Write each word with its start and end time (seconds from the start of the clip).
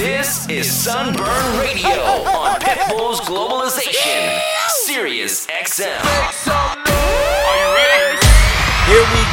This 0.00 0.48
is 0.48 0.72
Sunburn 0.72 1.58
Radio 1.58 1.90
on 1.90 2.58
Pitbull's 2.58 3.20
Globalization, 3.20 4.40
Sirius 4.86 5.46
XM. 5.48 6.89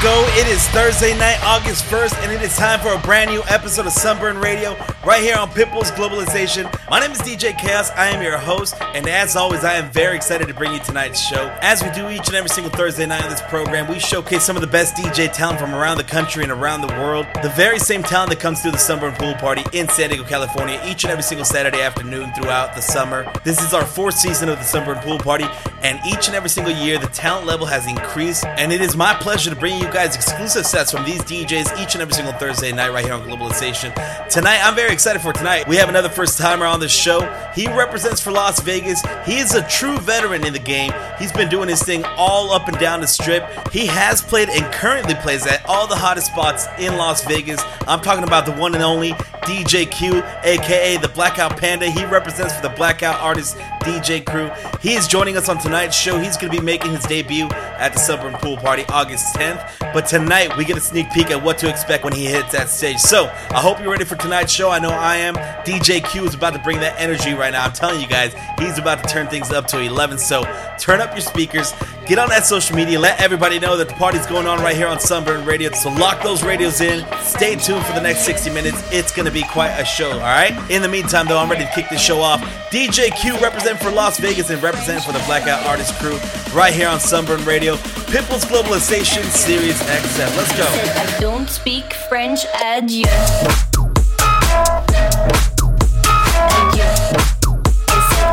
Go. 0.04 0.24
It 0.38 0.46
is 0.48 0.66
Thursday 0.68 1.18
night, 1.18 1.40
August 1.44 1.84
1st, 1.86 2.22
and 2.24 2.32
it 2.32 2.44
is 2.44 2.56
time 2.56 2.80
for 2.80 2.94
a 2.94 3.00
brand 3.00 3.32
new 3.32 3.42
episode 3.50 3.88
of 3.88 3.92
Sunburn 3.92 4.38
Radio 4.38 4.78
right 5.04 5.24
here 5.24 5.36
on 5.36 5.50
Pitbull's 5.50 5.90
Globalization. 5.92 6.72
My 6.88 7.00
name 7.00 7.12
is 7.12 7.18
DJ 7.20 7.58
Chaos. 7.58 7.90
I 7.92 8.10
am 8.10 8.22
your 8.22 8.38
host, 8.38 8.76
and 8.94 9.08
as 9.08 9.36
always, 9.36 9.64
I 9.64 9.74
am 9.74 9.92
very 9.92 10.16
excited 10.16 10.48
to 10.48 10.54
bring 10.54 10.72
you 10.72 10.80
tonight's 10.82 11.20
show. 11.20 11.52
As 11.62 11.82
we 11.82 11.90
do 11.92 12.10
each 12.10 12.28
and 12.28 12.36
every 12.36 12.50
single 12.50 12.72
Thursday 12.72 13.08
night 13.08 13.24
on 13.24 13.32
this 13.32 13.42
program, 13.42 13.88
we 13.90 13.98
showcase 13.98 14.44
some 14.44 14.56
of 14.56 14.62
the 14.62 14.68
best 14.68 14.96
DJ 14.96 15.34
talent 15.34 15.60
from 15.60 15.74
around 15.74 15.98
the 15.98 16.04
country 16.04 16.44
and 16.44 16.52
around 16.52 16.82
the 16.82 16.94
world. 17.00 17.26
The 17.42 17.50
very 17.56 17.80
same 17.80 18.04
talent 18.04 18.30
that 18.30 18.40
comes 18.40 18.62
through 18.62 18.74
the 18.74 18.78
Sunburn 18.78 19.16
Pool 19.16 19.34
Party 19.36 19.64
in 19.74 19.90
San 19.90 20.10
Diego, 20.10 20.24
California, 20.26 20.80
each 20.86 21.06
and 21.06 21.12
every 21.12 21.24
single 21.24 21.46
Saturday 21.46 21.82
afternoon 21.82 22.32
throughout 22.34 22.76
the 22.76 22.82
summer. 22.82 23.26
This 23.44 23.62
is 23.64 23.74
our 23.74 23.86
fourth 23.86 24.16
season 24.16 24.48
of 24.48 24.60
the 24.60 24.64
Sunburn 24.64 25.00
Pool 25.00 25.18
Party, 25.18 25.46
and 25.82 26.00
each 26.06 26.28
and 26.28 26.36
every 26.36 26.50
single 26.50 26.74
year, 26.74 27.00
the 27.00 27.08
talent 27.08 27.48
level 27.48 27.66
has 27.66 27.88
increased, 27.88 28.46
and 28.46 28.72
it 28.72 28.82
is 28.82 28.96
my 28.96 29.16
pleasure 29.16 29.50
to 29.50 29.56
bring 29.56 29.80
you 29.82 29.87
guys 29.92 30.16
exclusive 30.16 30.66
sets 30.66 30.92
from 30.92 31.06
these 31.06 31.22
DJs 31.22 31.80
each 31.80 31.94
and 31.94 32.02
every 32.02 32.14
single 32.14 32.34
Thursday 32.34 32.72
night 32.72 32.92
right 32.92 33.04
here 33.04 33.14
on 33.14 33.22
Globalization. 33.22 33.94
Tonight, 34.30 34.60
I'm 34.64 34.76
very 34.76 34.92
excited 34.92 35.22
for 35.22 35.34
tonight. 35.34 35.68
We 35.68 35.76
have 35.78 35.90
another 35.90 36.10
first 36.10 36.38
timer 36.38 36.66
on 36.66 36.80
the 36.80 36.90
show. 36.90 37.22
He 37.54 37.68
represents 37.68 38.22
for 38.22 38.32
Las 38.32 38.60
Vegas. 38.62 39.02
He 39.26 39.38
is 39.38 39.54
a 39.56 39.68
true 39.68 39.98
veteran 40.00 40.46
in 40.46 40.54
the 40.54 40.60
game. 40.60 40.92
He's 41.20 41.32
been 41.32 41.50
doing 41.50 41.70
his 41.70 41.82
thing 41.84 42.04
all 42.18 42.52
up 42.52 42.68
and 42.68 42.78
down 42.80 43.02
the 43.02 43.08
strip. 43.08 43.48
He 43.72 43.86
has 43.86 44.22
played 44.22 44.50
and 44.50 44.66
currently 44.74 45.16
plays 45.16 45.46
at 45.46 45.66
all 45.66 45.88
the 45.88 45.96
hottest 45.96 46.28
spots 46.28 46.68
in 46.80 46.98
Las 46.98 47.24
Vegas. 47.26 47.62
I'm 47.88 48.02
talking 48.02 48.24
about 48.24 48.46
the 48.46 48.54
one 48.54 48.76
and 48.76 48.84
only 48.84 49.14
DJ 49.48 49.90
Que, 49.90 50.22
aka 50.44 50.98
the 50.98 51.08
Blackout 51.08 51.58
Panda. 51.58 51.90
He 51.90 52.06
represents 52.06 52.54
for 52.56 52.62
the 52.62 52.70
Blackout 52.76 53.20
Artist 53.22 53.58
DJ 53.82 54.26
crew. 54.26 54.52
He 54.82 54.94
is 54.94 55.08
joining 55.08 55.38
us 55.38 55.48
on 55.48 55.58
tonight's 55.58 55.96
show. 55.96 56.20
He's 56.20 56.36
going 56.36 56.52
to 56.52 56.60
be 56.60 56.64
making 56.64 56.92
his 56.92 57.04
debut 57.06 57.48
at 57.48 57.94
the 57.94 58.00
Sunburn 58.00 58.34
Pool 58.34 58.58
Party 58.58 58.84
August 58.90 59.36
10th. 59.36 59.77
But 59.80 60.06
tonight, 60.06 60.56
we 60.58 60.66
get 60.66 60.78
a 60.78 60.82
sneak 60.82 61.12
peek 61.12 61.32
at 61.32 61.42
what 61.42 61.58
to 61.60 61.70
expect 61.70 62.04
when 62.04 62.14
he 62.14 62.26
hits 62.26 62.52
that 62.52 62.70
stage. 62.70 63.00
So, 63.00 63.26
I 63.50 63.60
hope 63.60 63.80
you're 63.80 63.92
ready 63.92 64.06
for 64.06 64.16
tonight's 64.16 64.52
show. 64.52 64.70
I 64.70 64.80
know 64.80 64.90
I 64.90 65.18
am. 65.18 65.36
DJ 65.66 66.04
Que 66.04 66.24
is 66.24 66.34
about 66.34 66.54
to 66.54 66.60
bring 66.60 66.80
that 66.80 67.00
energy 67.00 67.34
right 67.34 67.52
now. 67.52 67.66
I'm 67.66 67.74
telling 67.74 68.02
you 68.02 68.08
guys, 68.08 68.36
he's 68.60 68.78
about 68.78 69.04
to 69.04 69.10
turn 69.10 69.28
things 69.28 69.52
up 69.52 69.68
to 69.68 69.80
11. 69.80 70.18
So, 70.18 70.44
turn 70.80 71.02
up 71.02 71.12
your 71.12 71.22
speakers, 71.22 71.74
get 72.08 72.20
on 72.20 72.30
that 72.30 72.46
social 72.46 72.76
media, 72.76 73.00
let 73.00 73.20
everybody 73.22 73.60
know 73.60 73.76
that 73.78 73.90
the 73.90 73.94
party's 73.96 74.26
going 74.26 74.48
on 74.48 74.60
right 74.60 74.76
here 74.76 74.88
on 74.88 75.00
Sunburn 75.00 75.46
Radio. 75.46 75.72
So, 75.72 75.90
lock 75.92 76.24
those 76.24 76.44
radios 76.44 76.82
in. 76.82 77.06
Stay 77.22 77.56
tuned 77.56 77.86
for 77.86 77.94
the 77.94 78.02
next 78.02 78.22
60 78.22 78.50
minutes. 78.52 78.82
It's 78.92 79.12
going 79.12 79.26
to 79.26 79.32
be 79.32 79.44
quite 79.44 79.72
a 79.72 79.86
show, 79.86 80.12
all 80.12 80.20
right? 80.20 80.54
In 80.72 80.82
the 80.82 80.88
meantime, 80.88 81.28
though, 81.28 81.38
I'm 81.38 81.50
ready 81.50 81.66
to 81.66 81.72
kick 81.72 81.90
this 81.90 82.02
show 82.02 82.22
off. 82.22 82.42
DJ 82.72 83.12
Que 83.16 83.38
represent 83.42 83.80
for 83.80 83.92
Las 83.92 84.20
Vegas 84.20 84.50
and 84.50 84.62
represent 84.64 85.04
for 85.04 85.12
the 85.12 85.20
Blackout 85.20 85.66
Artist 85.66 85.94
crew 85.96 86.18
right 86.54 86.74
here 86.74 86.88
on 86.88 87.00
Sunburn 87.00 87.44
Radio. 87.46 87.76
Pitbull's 87.76 88.46
Globalization 88.46 89.24
Sirius 89.24 89.82
XM. 89.84 90.38
Let's 90.38 90.58
go. 90.58 90.66
I 90.66 91.20
don't 91.20 91.50
speak 91.50 91.94
French. 92.10 92.46
Adieu. 92.64 93.04
Adieu. 93.04 93.18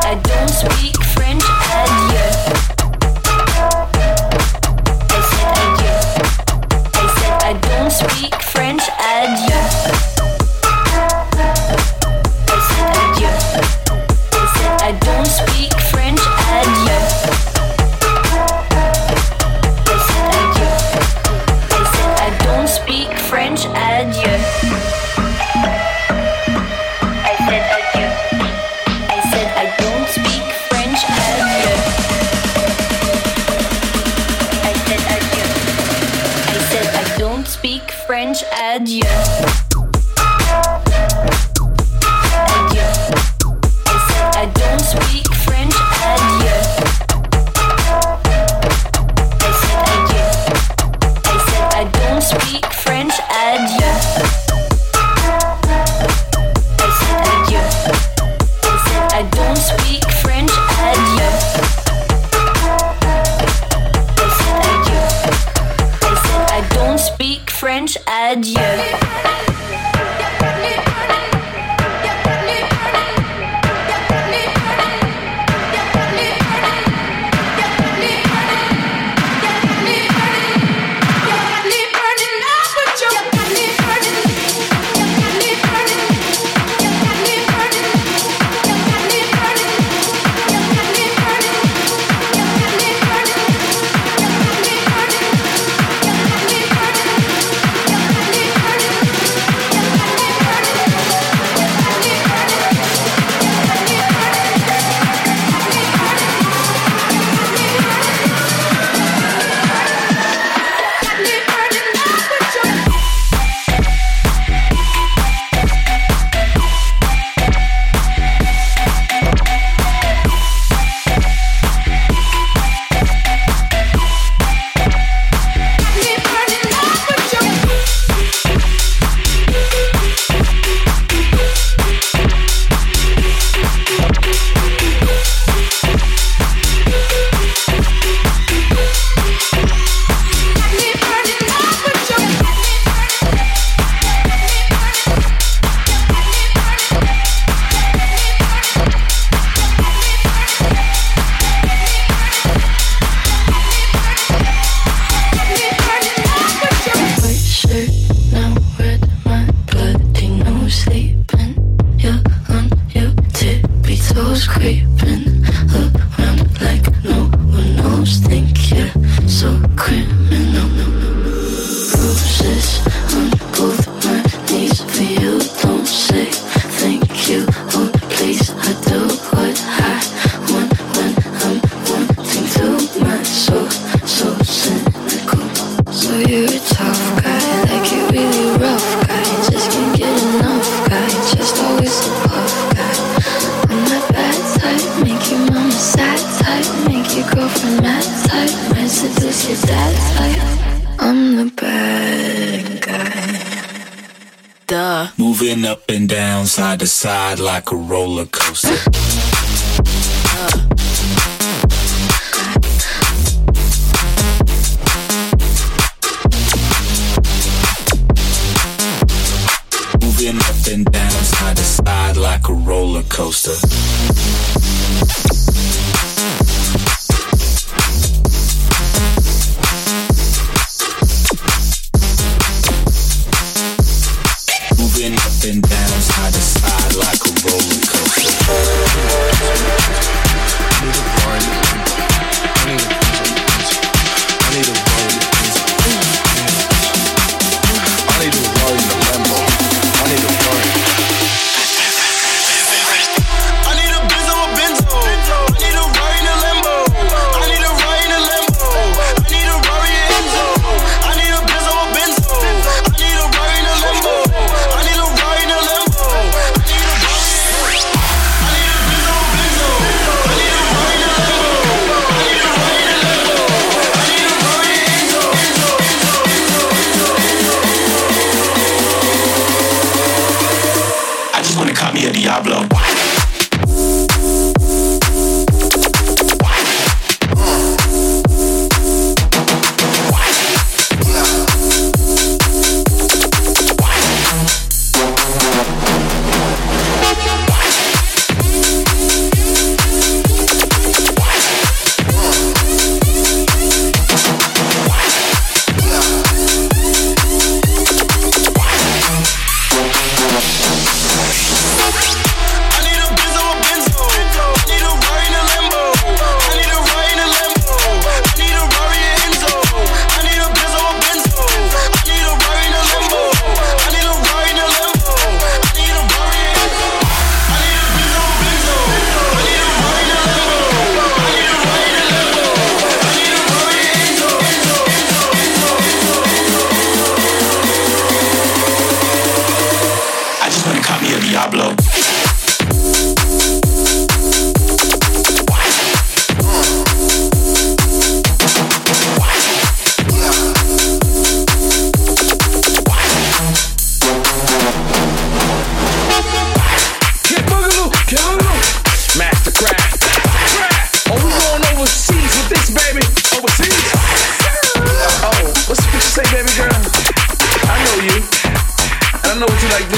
I 0.07 0.21
don't 0.23 0.51
speak 0.51 0.94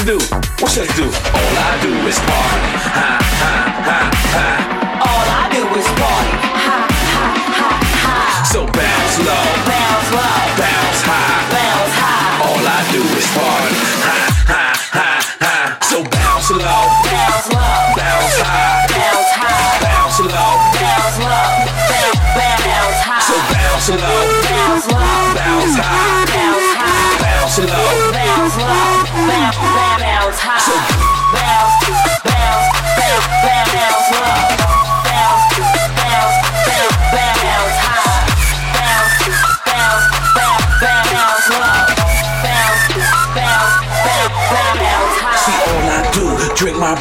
do? 0.07 0.36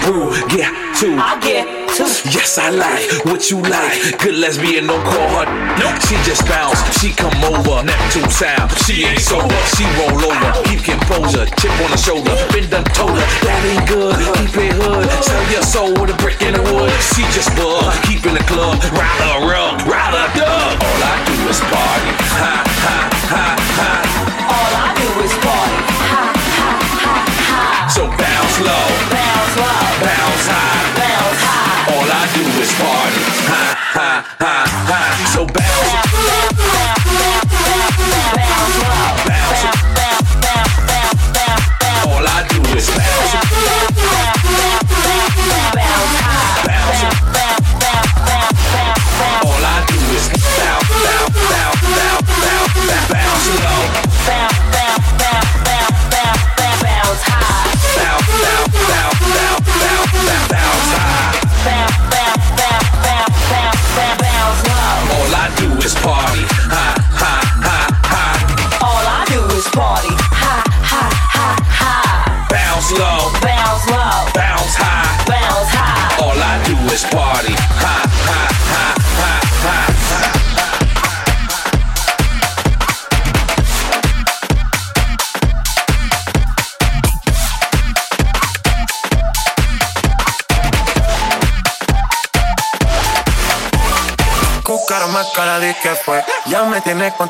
Ooh, 0.07 0.31
get 0.47 0.71
to. 1.03 1.19
I 1.19 1.35
get 1.43 1.67
to. 1.99 2.07
Yes, 2.31 2.63
I 2.63 2.71
like 2.71 3.27
what 3.27 3.51
you 3.51 3.59
like. 3.59 4.23
Good 4.23 4.39
lesbian, 4.39 4.87
don't 4.87 5.03
call 5.03 5.43
her. 5.43 5.47
Nope. 5.83 5.99
She 6.07 6.15
just 6.23 6.47
bounce. 6.47 6.79
She 7.03 7.11
come 7.11 7.35
over. 7.43 7.83
Neptune 7.83 8.31
sound. 8.31 8.71
She 8.87 9.03
ain't 9.03 9.19
sober. 9.19 9.59
She 9.75 9.83
roll 9.99 10.15
over. 10.15 10.63
Keep 10.71 10.87
composure. 10.87 11.51
Chip 11.59 11.75
on 11.83 11.91
the 11.91 11.99
shoulder. 11.99 12.31
Been 12.55 12.71
done 12.71 12.87
told 12.95 13.19
her. 13.19 13.27
That 13.43 13.59
ain't 13.67 13.83
good. 13.91 14.15
Keep 14.47 14.55
it 14.63 14.79
hood. 14.79 15.11
Sell 15.27 15.43
your 15.51 15.67
soul 15.67 15.91
with 15.99 16.15
a 16.15 16.19
brick 16.23 16.39
in 16.39 16.55
the 16.55 16.63
wood. 16.71 16.95
She 17.11 17.27
just 17.35 17.51
bug. 17.59 17.91
Keep 18.07 18.31
in 18.31 18.39
the 18.39 18.47
club. 18.47 18.79
Ride 18.95 19.27
her 19.27 19.59
up. 19.59 19.83
Ride 19.91 20.15
her 20.15 20.47
up. 20.47 20.79
All 20.87 21.03
I 21.03 21.19
do 21.27 21.35
is 21.51 21.59
party. 21.67 22.13
Ha, 22.31 22.55
ha, 22.63 22.99
ha, 23.27 23.47
ha. 23.75 23.91
All 24.55 24.71
I 24.71 24.95
do 24.95 25.09
is 25.27 25.35
party. 25.43 25.79
Ha, 26.15 26.31
ha, 26.55 26.71
ha, 26.95 27.19
ha. 27.51 27.91
So 27.91 28.07
bounce 28.07 28.61
low 28.63 29.16
club. 29.57 29.89
Bounce 30.05 30.47
high, 30.53 30.85
bounce 31.01 31.43
high. 31.49 31.95
All 31.97 32.09
I 32.09 32.25
do 32.37 32.45
is 32.61 32.73
party. 32.77 33.23
Ha 33.51 33.63
ha 33.97 34.11
ha 34.41 34.55
ha. 34.89 35.01
So 35.33 35.47
bounce. 35.47 36.76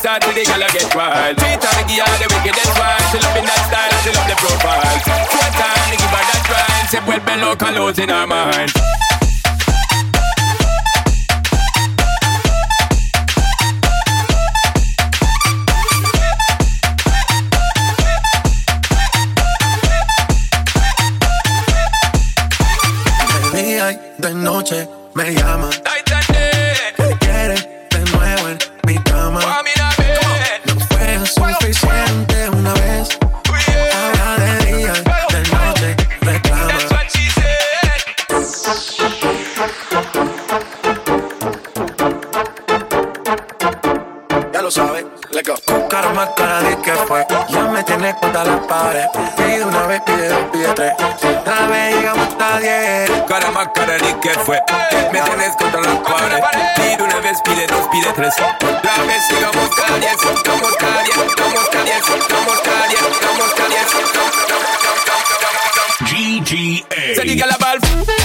start 0.00 0.22
to 0.22 0.32
the 0.32 0.44
girl 0.48 0.64
I 0.64 0.68
get 0.72 0.88
wild. 0.96 1.36
Times 1.36 1.76
me 1.76 1.84
give 1.92 2.08
her 2.08 2.16
the 2.16 2.28
wickedest 2.32 2.72
one. 2.80 3.04
She 3.12 3.20
loving 3.20 3.44
that 3.44 3.62
style 3.68 3.92
she 4.00 4.10
love 4.16 4.28
the 4.32 4.36
profile. 4.40 4.96
Four 5.28 5.48
times 5.60 5.86
me 5.92 5.96
give 6.00 6.08
her 6.16 6.24
that 6.24 6.42
grind. 6.48 6.86
Say 6.88 7.02
well 7.04 7.20
below 7.20 7.52
colors 7.54 7.98
in 7.98 8.08
her 8.08 8.26
mind. 8.26 8.72
De 24.20 24.34
noche 24.34 24.86
me 25.14 25.34
llaman. 25.34 26.09
Pide 48.90 49.64
una 49.64 49.86
vez, 49.86 50.00
pide 50.02 50.28
dos, 50.28 50.44
pide 50.52 50.66
tres. 50.74 50.92
Otra 50.98 51.66
vez 51.68 51.94
llegamos 51.94 52.26
hasta 52.26 52.58
diez. 52.58 53.10
Cara 53.28 53.50
más 53.52 53.68
cara 53.72 53.98
ni 53.98 54.12
que 54.14 54.30
fue. 54.40 54.60
Me 55.12 55.20
tienes 55.20 55.54
contra 55.56 55.80
la 55.80 56.02
pared. 56.02 56.42
Pide 56.74 57.02
una 57.04 57.20
vez, 57.20 57.40
pide 57.42 57.66
dos, 57.68 57.86
pide 57.92 58.12
tres. 58.14 58.34
Otra 58.34 59.04
vez 59.04 59.22
sigamos 59.28 59.70
cada 59.76 59.96
diez. 59.98 60.12
Estamos 60.12 60.76
cada 60.76 61.02
diez. 61.04 61.16
Estamos 61.16 61.68
cada 61.70 61.84
diez. 61.84 61.98
Estamos 61.98 62.60
cada 62.62 62.88
diez. 62.88 63.00
Estamos 63.00 63.54
cada 63.54 63.68
diez. 63.68 63.86
GGA. 66.00 67.14
Se 67.14 67.22
diga 67.22 67.46
la 67.46 67.56
valve. 67.58 68.19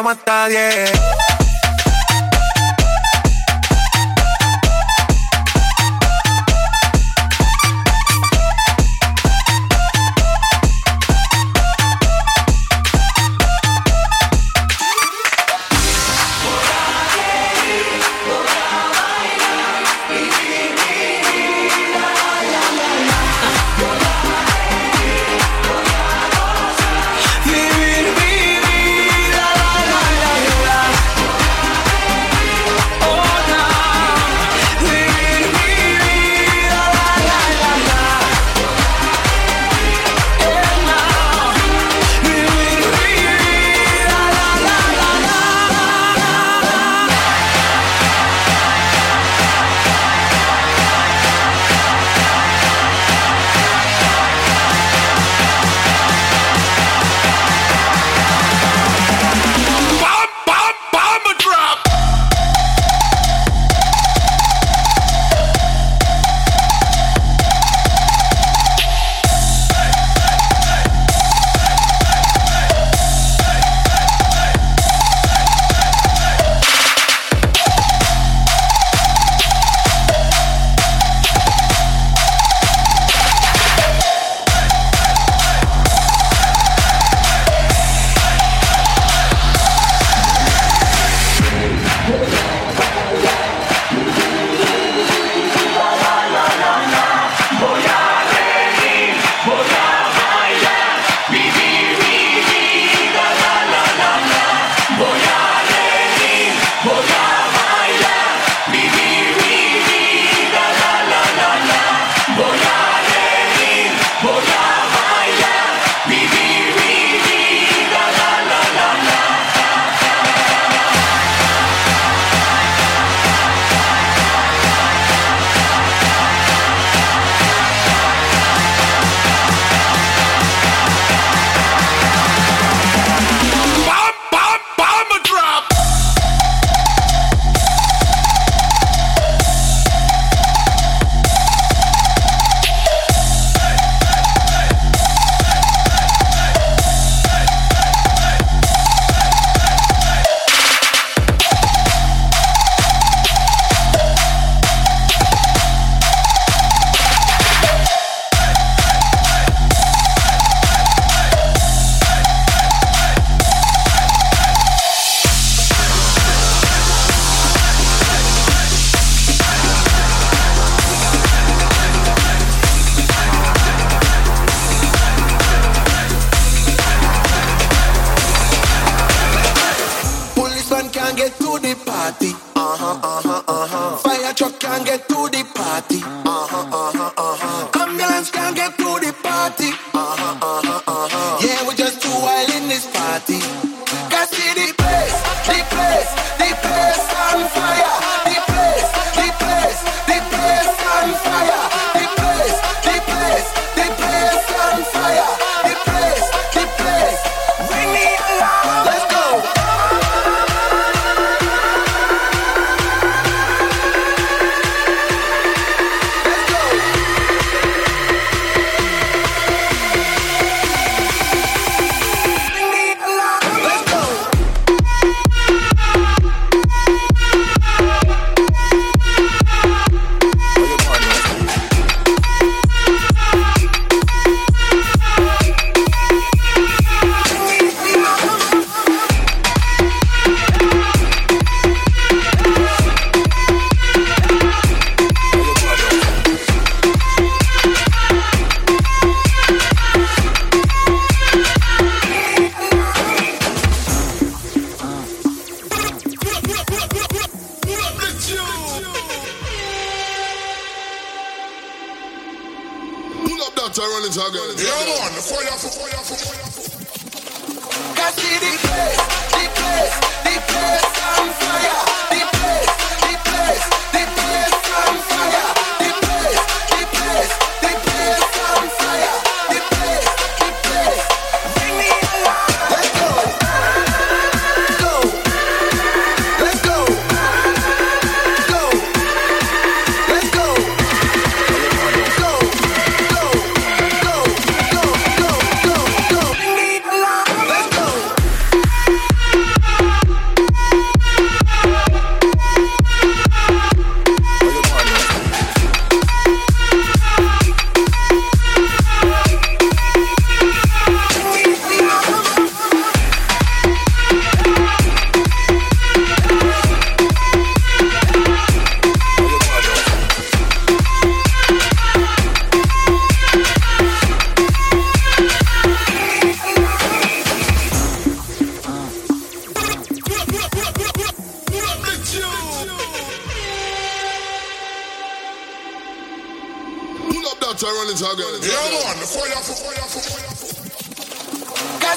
llamo 0.00 0.10
hasta 0.10 0.48
10. 0.48 1.19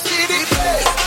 The 0.04 0.10
place, 0.10 1.03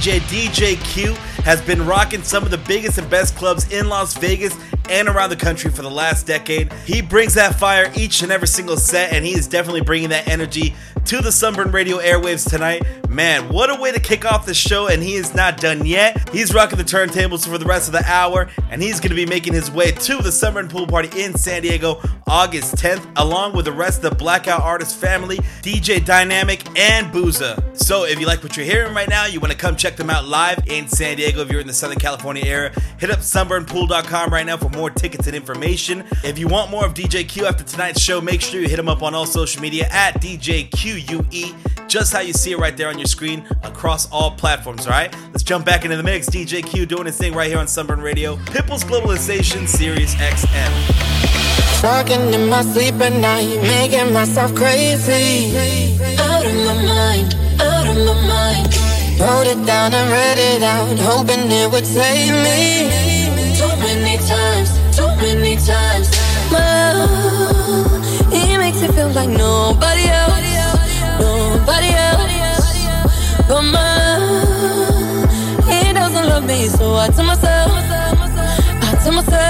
DJ, 0.00 0.18
DJ 0.20 0.82
Que, 0.82 1.12
has 1.42 1.60
been 1.60 1.84
rocking 1.84 2.22
some 2.22 2.42
of 2.42 2.50
the 2.50 2.56
biggest 2.56 2.96
and 2.96 3.08
best 3.10 3.36
clubs 3.36 3.70
in 3.70 3.90
Las 3.90 4.16
Vegas 4.16 4.56
and 4.88 5.08
around 5.08 5.28
the 5.28 5.36
country 5.36 5.70
for 5.70 5.82
the 5.82 5.90
last 5.90 6.26
decade. 6.26 6.72
He 6.86 7.02
brings 7.02 7.34
that 7.34 7.58
fire 7.58 7.92
each 7.94 8.22
and 8.22 8.32
every 8.32 8.48
single 8.48 8.78
set, 8.78 9.12
and 9.12 9.26
he 9.26 9.34
is 9.34 9.46
definitely 9.46 9.82
bringing 9.82 10.08
that 10.08 10.26
energy 10.26 10.74
to 11.04 11.20
the 11.20 11.30
Sunburn 11.30 11.70
Radio 11.70 11.98
airwaves 11.98 12.48
tonight. 12.48 12.82
Man, 13.10 13.48
what 13.50 13.68
a 13.68 13.80
way 13.80 13.92
to 13.92 14.00
kick 14.00 14.24
off 14.24 14.46
the 14.46 14.54
show, 14.54 14.88
and 14.88 15.02
he 15.02 15.16
is 15.16 15.34
not 15.34 15.58
done 15.58 15.84
yet. 15.84 16.30
He's 16.30 16.54
rocking 16.54 16.78
the 16.78 16.84
turntables 16.84 17.46
for 17.46 17.58
the 17.58 17.66
rest 17.66 17.86
of 17.86 17.92
the 17.92 18.04
hour, 18.04 18.48
and 18.70 18.82
he's 18.82 19.00
going 19.00 19.10
to 19.10 19.16
be 19.16 19.26
making 19.26 19.52
his 19.52 19.70
way 19.70 19.92
to 19.92 20.16
the 20.16 20.32
Sunburn 20.32 20.68
Pool 20.68 20.86
Party 20.86 21.22
in 21.22 21.34
San 21.34 21.60
Diego 21.60 22.00
August 22.30 22.76
10th, 22.76 23.04
along 23.16 23.54
with 23.54 23.64
the 23.64 23.72
rest 23.72 24.04
of 24.04 24.10
the 24.10 24.16
Blackout 24.16 24.62
Artist 24.62 24.96
family, 24.96 25.38
DJ 25.62 26.02
Dynamic, 26.04 26.64
and 26.78 27.12
Booza. 27.12 27.76
So 27.76 28.04
if 28.04 28.20
you 28.20 28.26
like 28.26 28.44
what 28.44 28.56
you're 28.56 28.64
hearing 28.64 28.94
right 28.94 29.08
now, 29.08 29.26
you 29.26 29.40
want 29.40 29.50
to 29.50 29.58
come 29.58 29.74
check 29.74 29.96
them 29.96 30.10
out 30.10 30.28
live 30.28 30.60
in 30.68 30.86
San 30.86 31.16
Diego 31.16 31.40
if 31.40 31.50
you're 31.50 31.60
in 31.60 31.66
the 31.66 31.72
Southern 31.72 31.98
California 31.98 32.44
area, 32.44 32.70
hit 32.98 33.10
up 33.10 33.18
sunburnpool.com 33.18 34.32
right 34.32 34.46
now 34.46 34.56
for 34.56 34.68
more 34.68 34.90
tickets 34.90 35.26
and 35.26 35.34
information. 35.34 36.04
If 36.22 36.38
you 36.38 36.46
want 36.46 36.70
more 36.70 36.86
of 36.86 36.94
DJ 36.94 37.28
Que 37.28 37.44
after 37.44 37.64
tonight's 37.64 38.00
show, 38.00 38.20
make 38.20 38.40
sure 38.40 38.60
you 38.60 38.68
hit 38.68 38.78
him 38.78 38.88
up 38.88 39.02
on 39.02 39.12
all 39.12 39.26
social 39.26 39.60
media 39.60 39.88
at 39.90 40.20
DJ 40.22 40.70
QUE, 40.70 41.88
just 41.88 42.12
how 42.12 42.20
you 42.20 42.32
see 42.32 42.52
it 42.52 42.58
right 42.58 42.76
there 42.76 42.90
on 42.90 42.96
your 42.96 43.06
screen 43.06 43.44
across 43.64 44.08
all 44.12 44.30
platforms, 44.30 44.86
all 44.86 44.92
right? 44.92 45.12
Let's 45.32 45.42
jump 45.42 45.66
back 45.66 45.84
into 45.84 45.96
the 45.96 46.04
mix. 46.04 46.28
DJ 46.28 46.64
Que 46.64 46.86
doing 46.86 47.06
his 47.06 47.18
thing 47.18 47.34
right 47.34 47.48
here 47.48 47.58
on 47.58 47.66
Sunburn 47.66 48.00
Radio, 48.00 48.36
Pitbull's 48.36 48.84
Globalization, 48.84 49.66
Sirius 49.66 50.14
XM. 50.14 51.39
Talking 51.80 52.34
in 52.34 52.50
my 52.50 52.60
sleep 52.60 53.00
at 53.00 53.14
night, 53.14 53.56
making 53.62 54.12
myself 54.12 54.54
crazy. 54.54 55.56
Out 56.18 56.44
of 56.44 56.52
my 56.52 56.74
mind, 56.84 57.34
out 57.58 57.88
of 57.88 57.96
my 57.96 58.14
mind. 58.28 58.68
Wrote 59.18 59.46
it 59.46 59.64
down 59.64 59.94
and 59.94 60.10
read 60.12 60.38
it 60.38 60.62
out, 60.62 60.98
hoping 60.98 61.50
it 61.50 61.72
would 61.72 61.86
save 61.86 62.34
me. 62.44 62.84
Too 63.56 63.74
many 63.80 64.18
times, 64.28 64.70
too 64.94 65.08
many 65.24 65.56
times. 65.56 66.12
Love, 66.52 67.88
he 68.30 68.58
makes 68.58 68.82
it 68.82 68.92
feel 68.92 69.08
like 69.12 69.30
nobody 69.30 70.04
else, 70.04 70.36
nobody 71.18 71.90
else. 71.96 72.76
But 73.48 73.62
my 73.72 74.18
he 75.66 75.94
doesn't 75.94 76.28
love 76.28 76.44
me, 76.44 76.68
so 76.68 76.94
I 76.96 77.08
tell 77.08 77.24
myself, 77.24 77.72
I 77.72 79.00
tell 79.02 79.12
myself. 79.12 79.49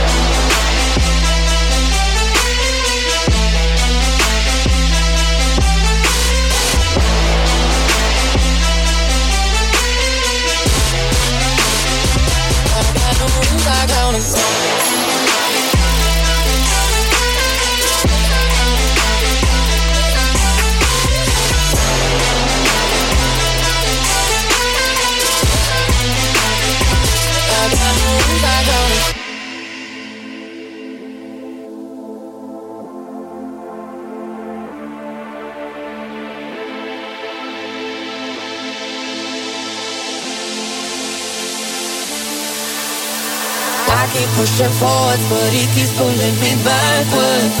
Keep 44.13 44.29
pushing 44.35 44.73
forwards, 44.79 45.23
but 45.29 45.49
he 45.55 45.63
keeps 45.73 45.95
pulling 45.97 46.35
me 46.43 46.51
backwards. 46.63 47.55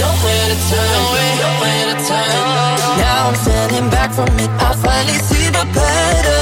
Nowhere 0.00 0.46
to 0.50 0.58
turn, 0.68 1.00
nowhere 1.40 1.84
to 1.92 1.96
turn. 2.08 2.40
Now 2.98 3.28
I'm 3.28 3.36
standing 3.36 3.90
back 3.90 4.12
from 4.12 4.28
it. 4.40 4.50
I 4.60 4.74
finally 4.74 5.18
see 5.28 5.46
the 5.50 5.64
pattern. 5.76 6.33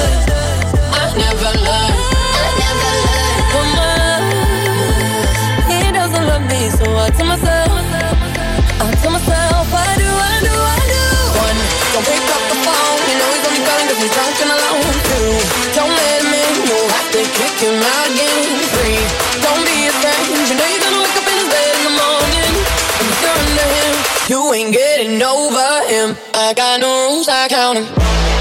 Over 25.22 25.87
him. 25.87 26.16
I 26.35 26.52
got 26.54 26.80
no 26.80 27.08
rules, 27.08 27.28
I 27.28 27.48
count 27.48 27.78
him. 27.78 28.32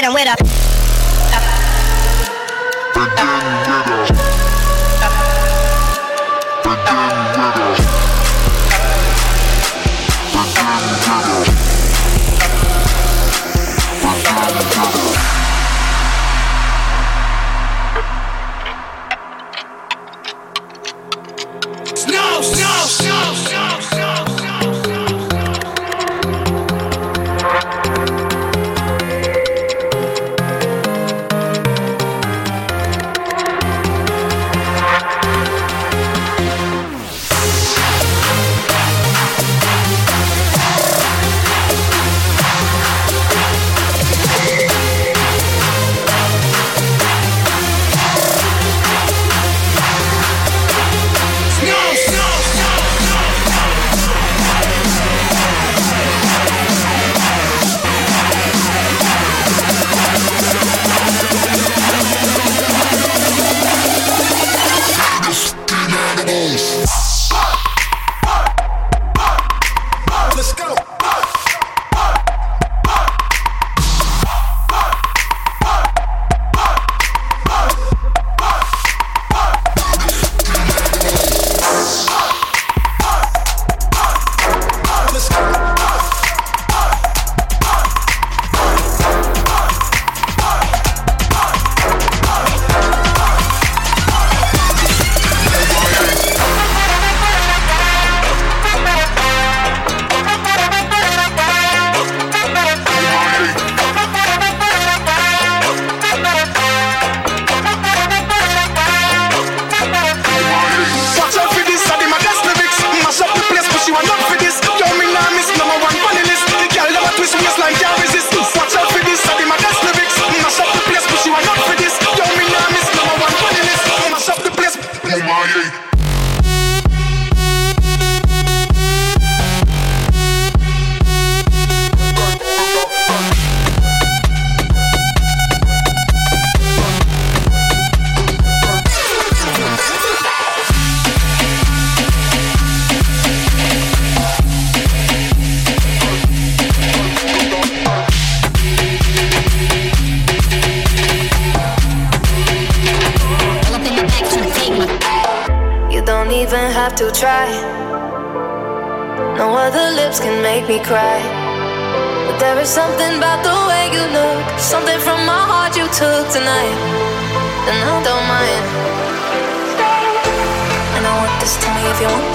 Hit 0.00 0.06
him 0.08 0.14
with 0.14 0.26
a. 0.26 0.49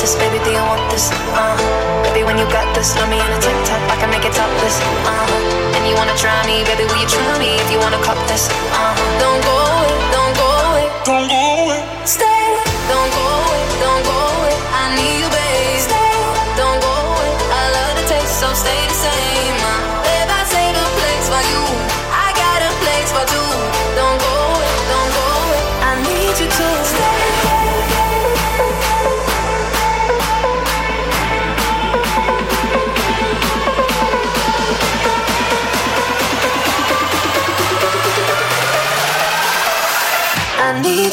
this, 0.06 0.15
baby, 0.22 0.38
do 0.46 0.52
you 0.52 0.62
want 0.70 0.86
this? 0.91 1.10
Uh, 1.34 1.58
baby, 2.04 2.22
when 2.24 2.38
you 2.38 2.46
got 2.54 2.68
this, 2.76 2.94
let 2.96 3.10
me 3.10 3.18
in 3.18 3.26
a 3.26 3.39
tank 3.41 3.58
top, 3.65 3.82
I 3.89 3.96
can 3.98 4.10
make 4.13 4.22
it 4.22 4.34
topless. 4.38 4.78
Uh, 5.02 5.74
and 5.76 5.82
you 5.89 5.96
wanna 5.96 6.15
try 6.15 6.38
me, 6.46 6.63
baby, 6.63 6.86
will 6.86 7.02
you 7.02 7.10
try 7.10 7.39
me 7.39 7.58
if 7.58 7.72
you 7.72 7.80
wanna 7.80 7.98
cop 8.06 8.20
this? 8.28 8.48
Uh, 8.70 8.94
don't 9.18 9.41
go 9.41 9.56
away, 9.74 9.94
don't 10.13 10.38
go. 10.38 10.55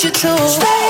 you 0.05 0.11
to. 0.11 0.82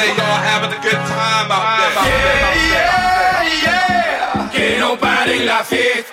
say 0.00 0.08
y'all 0.16 0.42
having 0.50 0.72
a 0.72 0.80
good 0.80 1.02
time 1.12 1.48
out 1.52 1.64
there. 1.76 1.92
Yeah, 2.08 2.72
yeah, 2.72 3.64
yeah. 3.64 4.50
Que 4.52 4.78
no 4.78 4.96
paren 4.96 5.44
la 5.44 5.62
fiesta. 5.62 6.09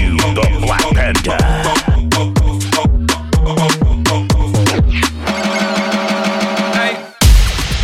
The. 0.00 1.36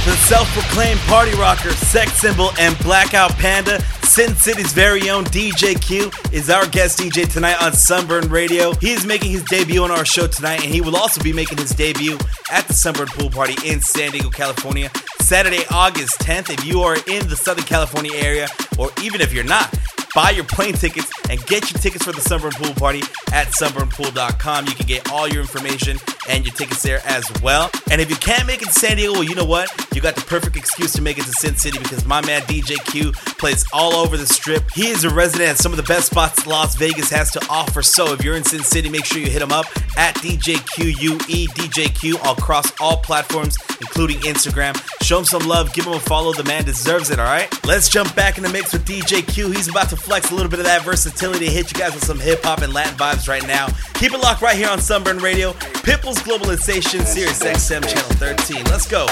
The 0.04 0.16
self-proclaimed 0.16 1.00
party 1.00 1.34
rocker, 1.34 1.70
sex 1.72 2.12
symbol, 2.12 2.50
and 2.58 2.78
blackout 2.78 3.32
panda, 3.32 3.80
Sin 4.06 4.34
City's 4.36 4.72
very 4.72 5.10
own 5.10 5.24
DJ 5.24 5.78
Que 5.78 6.10
is 6.32 6.48
our 6.48 6.66
guest 6.68 6.98
DJ 6.98 7.30
tonight 7.30 7.60
on 7.60 7.72
Sunburn 7.74 8.28
Radio. 8.28 8.72
He 8.74 8.92
is 8.92 9.04
making 9.04 9.32
his 9.32 9.42
debut 9.44 9.82
on 9.82 9.90
our 9.90 10.04
show 10.06 10.26
tonight, 10.26 10.64
and 10.64 10.72
he 10.72 10.80
will 10.80 10.96
also 10.96 11.22
be 11.22 11.32
making 11.32 11.58
his 11.58 11.70
debut 11.70 12.16
at 12.50 12.66
the 12.66 12.72
Sunburn 12.72 13.08
Pool 13.08 13.28
Party 13.30 13.56
in 13.68 13.80
San 13.80 14.12
Diego, 14.12 14.30
California, 14.30 14.90
Saturday, 15.20 15.64
August 15.70 16.20
10th. 16.20 16.50
If 16.50 16.64
you 16.64 16.80
are 16.80 16.94
in 16.94 17.28
the 17.28 17.36
Southern 17.36 17.64
California 17.64 18.14
area, 18.14 18.48
or 18.78 18.90
even 19.02 19.20
if 19.20 19.34
you're 19.34 19.44
not, 19.44 19.76
buy 20.16 20.30
your 20.30 20.44
plane 20.44 20.72
tickets 20.72 21.10
and 21.28 21.44
get 21.44 21.70
your 21.70 21.78
tickets 21.78 22.02
for 22.02 22.10
the 22.10 22.22
Sunburn 22.22 22.52
Pool 22.52 22.72
Party 22.74 23.02
at 23.32 23.48
sunburnpool.com. 23.48 24.66
You 24.66 24.72
can 24.72 24.86
get 24.86 25.12
all 25.12 25.28
your 25.28 25.42
information 25.42 25.98
and 26.30 26.44
your 26.44 26.54
tickets 26.54 26.82
there 26.82 27.02
as 27.04 27.30
well. 27.42 27.70
And 27.90 28.00
if 28.00 28.08
you 28.08 28.16
can't 28.16 28.46
make 28.46 28.62
it 28.62 28.68
to 28.68 28.72
San 28.72 28.96
Diego, 28.96 29.12
well, 29.12 29.24
you 29.24 29.34
know 29.34 29.44
what? 29.44 29.68
You 29.94 30.00
got 30.00 30.16
the 30.16 30.22
perfect 30.22 30.56
excuse 30.56 30.94
to 30.94 31.02
make 31.02 31.18
it 31.18 31.24
to 31.24 31.32
Sin 31.32 31.54
City 31.56 31.78
because 31.78 32.06
my 32.06 32.24
man 32.24 32.40
DJ 32.42 32.82
Que 32.86 33.12
plays 33.38 33.66
all 33.74 33.94
over 33.94 34.16
the 34.16 34.26
strip. 34.26 34.64
He 34.72 34.88
is 34.88 35.04
a 35.04 35.10
resident 35.10 35.50
at 35.50 35.58
some 35.58 35.72
of 35.72 35.76
the 35.76 35.82
best 35.82 36.10
spots 36.10 36.46
Las 36.46 36.76
Vegas 36.76 37.10
has 37.10 37.30
to 37.32 37.46
offer. 37.50 37.82
So 37.82 38.12
if 38.14 38.24
you're 38.24 38.36
in 38.36 38.44
Sin 38.44 38.62
City, 38.62 38.88
make 38.88 39.04
sure 39.04 39.20
you 39.20 39.28
hit 39.28 39.42
him 39.42 39.52
up 39.52 39.66
at 39.98 40.14
DJQUE, 40.16 41.18
DJQ 41.18 42.32
across 42.32 42.72
all 42.80 42.96
platforms, 42.98 43.58
including 43.80 44.18
Instagram. 44.20 44.74
Show 45.02 45.18
him 45.18 45.24
some 45.24 45.46
love, 45.46 45.74
give 45.74 45.86
him 45.86 45.92
a 45.94 46.00
follow. 46.00 46.32
The 46.32 46.44
man 46.44 46.64
deserves 46.64 47.10
it, 47.10 47.18
all 47.18 47.26
right? 47.26 47.48
Let's 47.66 47.88
jump 47.88 48.14
back 48.16 48.38
in 48.38 48.42
the 48.42 48.50
mix 48.50 48.72
with 48.72 48.86
DJ 48.86 49.26
Que. 49.26 49.50
He's 49.50 49.68
about 49.68 49.90
to 49.90 49.96
flex 50.07 50.30
a 50.30 50.34
little 50.36 50.48
bit 50.48 50.61
of 50.61 50.66
that 50.66 50.84
versatility, 50.84 51.46
hit 51.46 51.72
you 51.72 51.78
guys 51.80 51.92
with 51.92 52.04
some 52.04 52.20
hip 52.20 52.44
hop 52.44 52.62
and 52.62 52.72
Latin 52.72 52.96
vibes 52.96 53.28
right 53.28 53.44
now. 53.44 53.66
Keep 53.94 54.12
it 54.12 54.20
locked 54.20 54.40
right 54.40 54.54
here 54.57 54.68
on 54.68 54.78
Sunburn 54.78 55.18
Radio, 55.18 55.52
Pitbull's 55.82 56.22
Globalization, 56.22 57.04
Sirius 57.04 57.42
XM 57.42 57.82
Channel 57.82 58.14
13. 58.14 58.64
Let's 58.66 58.86
go. 58.86 59.07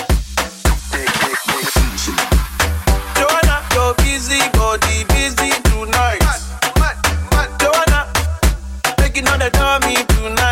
Joanna, 3.18 3.58
busy 3.98 4.38
body 4.54 5.02
busy 5.10 5.50
tonight. 5.66 6.22
Joanna, 7.58 8.06
the 8.96 10.06
tonight. 10.14 10.43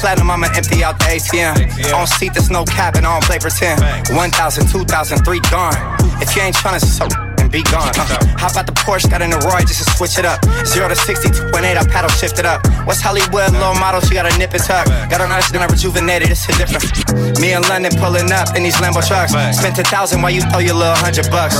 Platinum, 0.00 0.30
I'ma 0.30 0.48
empty 0.56 0.82
out 0.82 0.98
the 0.98 1.04
ATM. 1.04 1.92
On 1.94 2.06
seat, 2.06 2.32
there's 2.32 2.50
no 2.50 2.64
cap, 2.64 2.96
and 2.96 3.06
I 3.06 3.12
don't 3.12 3.24
play 3.24 3.38
pretend. 3.38 3.80
1,000, 4.08 4.68
2,000, 4.68 5.24
three 5.24 5.40
gone. 5.50 5.76
If 6.20 6.34
you 6.34 6.42
ain't 6.42 6.56
tryna 6.56 6.80
so 6.80 7.06
and 7.40 7.50
be 7.50 7.62
gone. 7.68 7.92
Uh, 7.96 8.06
hop 8.36 8.56
out 8.56 8.66
the 8.66 8.72
Porsche, 8.72 9.10
got 9.10 9.22
in 9.22 9.30
the 9.30 9.40
Roy 9.44 9.60
just 9.60 9.84
to 9.84 9.90
switch 9.96 10.18
it 10.18 10.24
up. 10.24 10.44
0 10.64 10.88
to 10.88 10.96
60, 10.96 11.28
2.8, 11.28 11.76
I 11.76 11.84
paddle 11.88 12.10
shift 12.10 12.38
it 12.38 12.46
up. 12.46 12.64
What's 12.86 13.00
Hollywood, 13.00 13.52
low 13.52 13.74
model, 13.74 14.00
she 14.00 14.14
got 14.14 14.30
a 14.30 14.32
nip 14.38 14.52
and 14.52 14.62
tuck. 14.62 14.86
Got 15.10 15.20
on 15.20 15.32
ice, 15.32 15.50
then 15.50 15.62
I 15.62 15.66
rejuvenated, 15.66 16.30
it's 16.30 16.48
a 16.48 16.52
different. 16.56 17.40
Me 17.40 17.52
and 17.52 17.66
London 17.68 17.92
pulling 17.96 18.32
up 18.32 18.56
in 18.56 18.62
these 18.62 18.76
Lambo 18.76 19.04
trucks. 19.06 19.32
Spent 19.56 19.78
a 19.78 19.84
thousand 19.84 20.22
while 20.22 20.32
you 20.32 20.42
owe 20.54 20.60
your 20.60 20.74
little 20.74 20.96
hundred 20.96 21.30
bucks. 21.30 21.56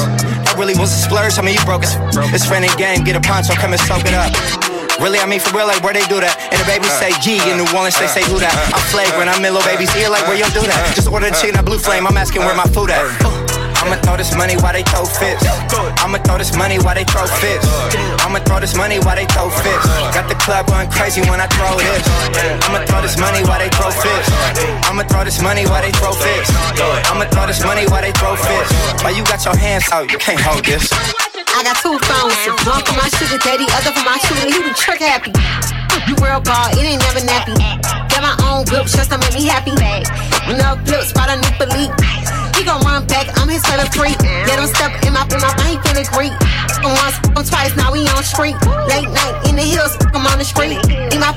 That 0.48 0.56
really 0.56 0.76
was 0.76 0.92
a 0.92 1.00
splurge, 1.00 1.38
I 1.38 1.42
mean, 1.42 1.56
you 1.56 1.64
broke 1.64 1.84
it. 1.84 1.92
It's 2.32 2.46
friendly 2.46 2.72
game, 2.76 3.04
get 3.04 3.16
a 3.16 3.20
poncho, 3.20 3.54
come 3.54 3.72
and 3.72 3.80
soak 3.80 4.04
it 4.06 4.14
up. 4.14 4.79
Really, 5.00 5.18
I 5.18 5.24
mean 5.24 5.40
for 5.40 5.56
real, 5.56 5.66
like 5.66 5.80
where 5.82 5.96
they 5.96 6.04
do 6.12 6.20
that. 6.20 6.36
And 6.52 6.60
the 6.60 6.68
baby 6.68 6.84
say 7.00 7.08
G 7.24 7.40
in 7.48 7.56
New 7.56 7.68
Orleans, 7.72 7.96
they 7.96 8.06
say 8.06 8.20
who 8.28 8.36
that. 8.36 8.52
I'm 8.52 8.84
flagrant, 8.92 9.32
I'm 9.32 9.40
in 9.40 9.56
little 9.56 9.64
baby's 9.64 9.88
ear, 9.96 10.12
like 10.12 10.28
where 10.28 10.36
you 10.36 10.44
do 10.52 10.60
that. 10.60 10.92
Just 10.92 11.08
order 11.08 11.32
the 11.32 11.36
chicken 11.40 11.56
at 11.56 11.64
Blue 11.64 11.80
Flame, 11.80 12.04
I'm 12.04 12.16
asking 12.20 12.44
where 12.44 12.54
my 12.54 12.68
food 12.68 12.92
at. 12.92 13.00
I'ma 13.80 13.96
throw 14.04 14.20
this 14.20 14.36
money 14.36 14.60
while 14.60 14.76
they 14.76 14.84
throw 14.84 15.08
fits. 15.08 15.40
I'ma 16.04 16.20
throw 16.20 16.36
this 16.36 16.52
money 16.52 16.76
while 16.76 16.94
they 16.94 17.08
throw 17.08 17.24
fits. 17.24 17.64
I'ma 18.20 18.44
throw 18.44 18.60
this 18.60 18.76
money 18.76 19.00
while 19.00 19.16
they 19.16 19.24
throw 19.24 19.48
fits. 19.48 19.88
Got 20.12 20.28
the 20.28 20.36
club 20.36 20.68
going 20.68 20.92
crazy 20.92 21.24
when 21.24 21.40
I 21.40 21.48
throw 21.48 21.80
this. 21.80 22.04
I'ma 22.68 22.84
throw 22.84 23.00
this 23.00 23.16
money 23.16 23.40
while 23.48 23.56
they 23.56 23.72
throw 23.72 23.88
fits. 23.88 24.28
I'ma 24.84 25.08
throw 25.08 25.24
this 25.24 25.40
money 25.40 25.64
while 25.64 25.80
they 25.80 25.92
throw 25.96 26.12
fits. 26.12 26.52
I'ma 27.08 27.24
throw 27.32 27.48
this 27.48 27.64
money 27.64 27.88
while 27.88 28.04
they 28.04 28.12
throw 28.12 28.36
fits. 28.36 28.68
While 29.00 29.16
you 29.16 29.24
got 29.24 29.40
your 29.48 29.56
hands 29.56 29.88
out, 29.92 30.12
you 30.12 30.18
can't 30.18 30.40
hold 30.40 30.64
this. 30.64 30.84
I 31.54 31.66
got 31.66 31.76
two 31.82 31.98
phones, 32.06 32.36
one 32.66 32.82
for 32.86 32.94
my 32.94 33.08
sugar 33.18 33.38
daddy, 33.42 33.66
other 33.74 33.92
for 33.92 34.04
my 34.06 34.18
shooter. 34.22 34.46
He 34.46 34.58
be 34.62 34.72
trick 34.74 35.02
happy. 35.02 35.34
You 36.06 36.14
world 36.22 36.44
ball, 36.44 36.70
it 36.74 36.82
ain't 36.82 37.02
never 37.02 37.20
nappy. 37.22 37.54
Got 38.10 38.22
my 38.22 38.34
own 38.46 38.66
whip, 38.70 38.86
just 38.86 39.10
to 39.10 39.18
make 39.18 39.34
me 39.34 39.46
happy. 39.46 39.74
No 40.50 40.78
flip, 40.86 41.04
spot 41.04 41.30
a 41.30 41.36
new 41.36 41.54
belief. 41.58 41.90
He 42.54 42.62
gon' 42.62 42.82
run 42.82 43.06
back, 43.06 43.26
I'm 43.38 43.48
his 43.48 43.64
favorite 43.66 43.92
freak. 43.94 44.18
Let 44.46 44.58
him 44.58 44.68
step 44.70 44.92
in 45.06 45.12
my 45.12 45.26
in 45.26 45.42
I 45.42 45.74
ain't 45.74 45.82
finna 45.82 46.06
greet. 46.12 46.34
Once, 46.82 47.18
on 47.36 47.44
twice, 47.44 47.76
now 47.76 47.92
we 47.92 48.06
on 48.08 48.22
street. 48.22 48.56
Late 48.88 49.10
night 49.10 49.34
in 49.48 49.56
the 49.56 49.66
hills, 49.66 49.96
I'm 50.14 50.26
on 50.26 50.38
the 50.38 50.44
street. 50.44 50.78
In 51.12 51.20
my 51.20 51.34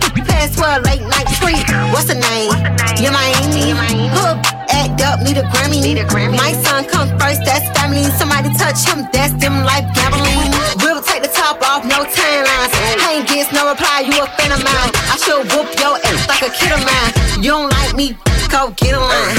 12, 0.56 0.86
late 0.86 1.02
night 1.02 1.28
street. 1.36 1.66
What's 1.92 2.06
the 2.06 2.16
name? 2.16 2.54
Yeah, 3.02 3.12
Miami. 3.12 3.74
Hook, 4.14 4.38
act 4.74 5.02
up, 5.02 5.22
need 5.22 5.38
a 5.38 5.46
Grammy. 5.54 5.82
Need 5.82 6.00
a 6.02 6.06
Grammy. 6.06 6.38
My 6.38 6.54
son 6.66 6.86
come 6.90 7.10
first, 7.22 7.46
that's 7.46 7.66
family. 7.78 8.04
Somebody 8.18 8.50
touch 8.58 8.82
him, 8.90 9.06
that's 9.14 9.34
them 9.38 9.64
life 9.64 9.86
gambling. 9.94 10.50
We'll 10.82 11.02
take 11.02 11.22
the 11.22 11.30
top 11.32 11.62
off, 11.62 11.86
no 11.86 12.04
timelines. 12.04 12.74
I 13.06 13.22
ain't 13.22 13.28
gets 13.28 13.54
no 13.54 13.70
reply, 13.70 14.10
you 14.10 14.18
a 14.18 14.28
fan 14.38 14.52
of 14.52 14.62
mine. 14.66 14.92
I 15.14 15.16
should 15.22 15.46
whoop 15.54 15.70
your 15.78 15.96
ass 16.02 16.22
like 16.28 16.44
a 16.44 16.52
kid 16.52 16.72
of 16.74 16.82
mine. 16.82 17.12
You 17.44 17.52
don't 17.56 17.70
like 17.70 17.94
me, 17.96 18.18
go 18.54 18.70
get 18.78 18.94
a 18.94 19.02
line. 19.02 19.34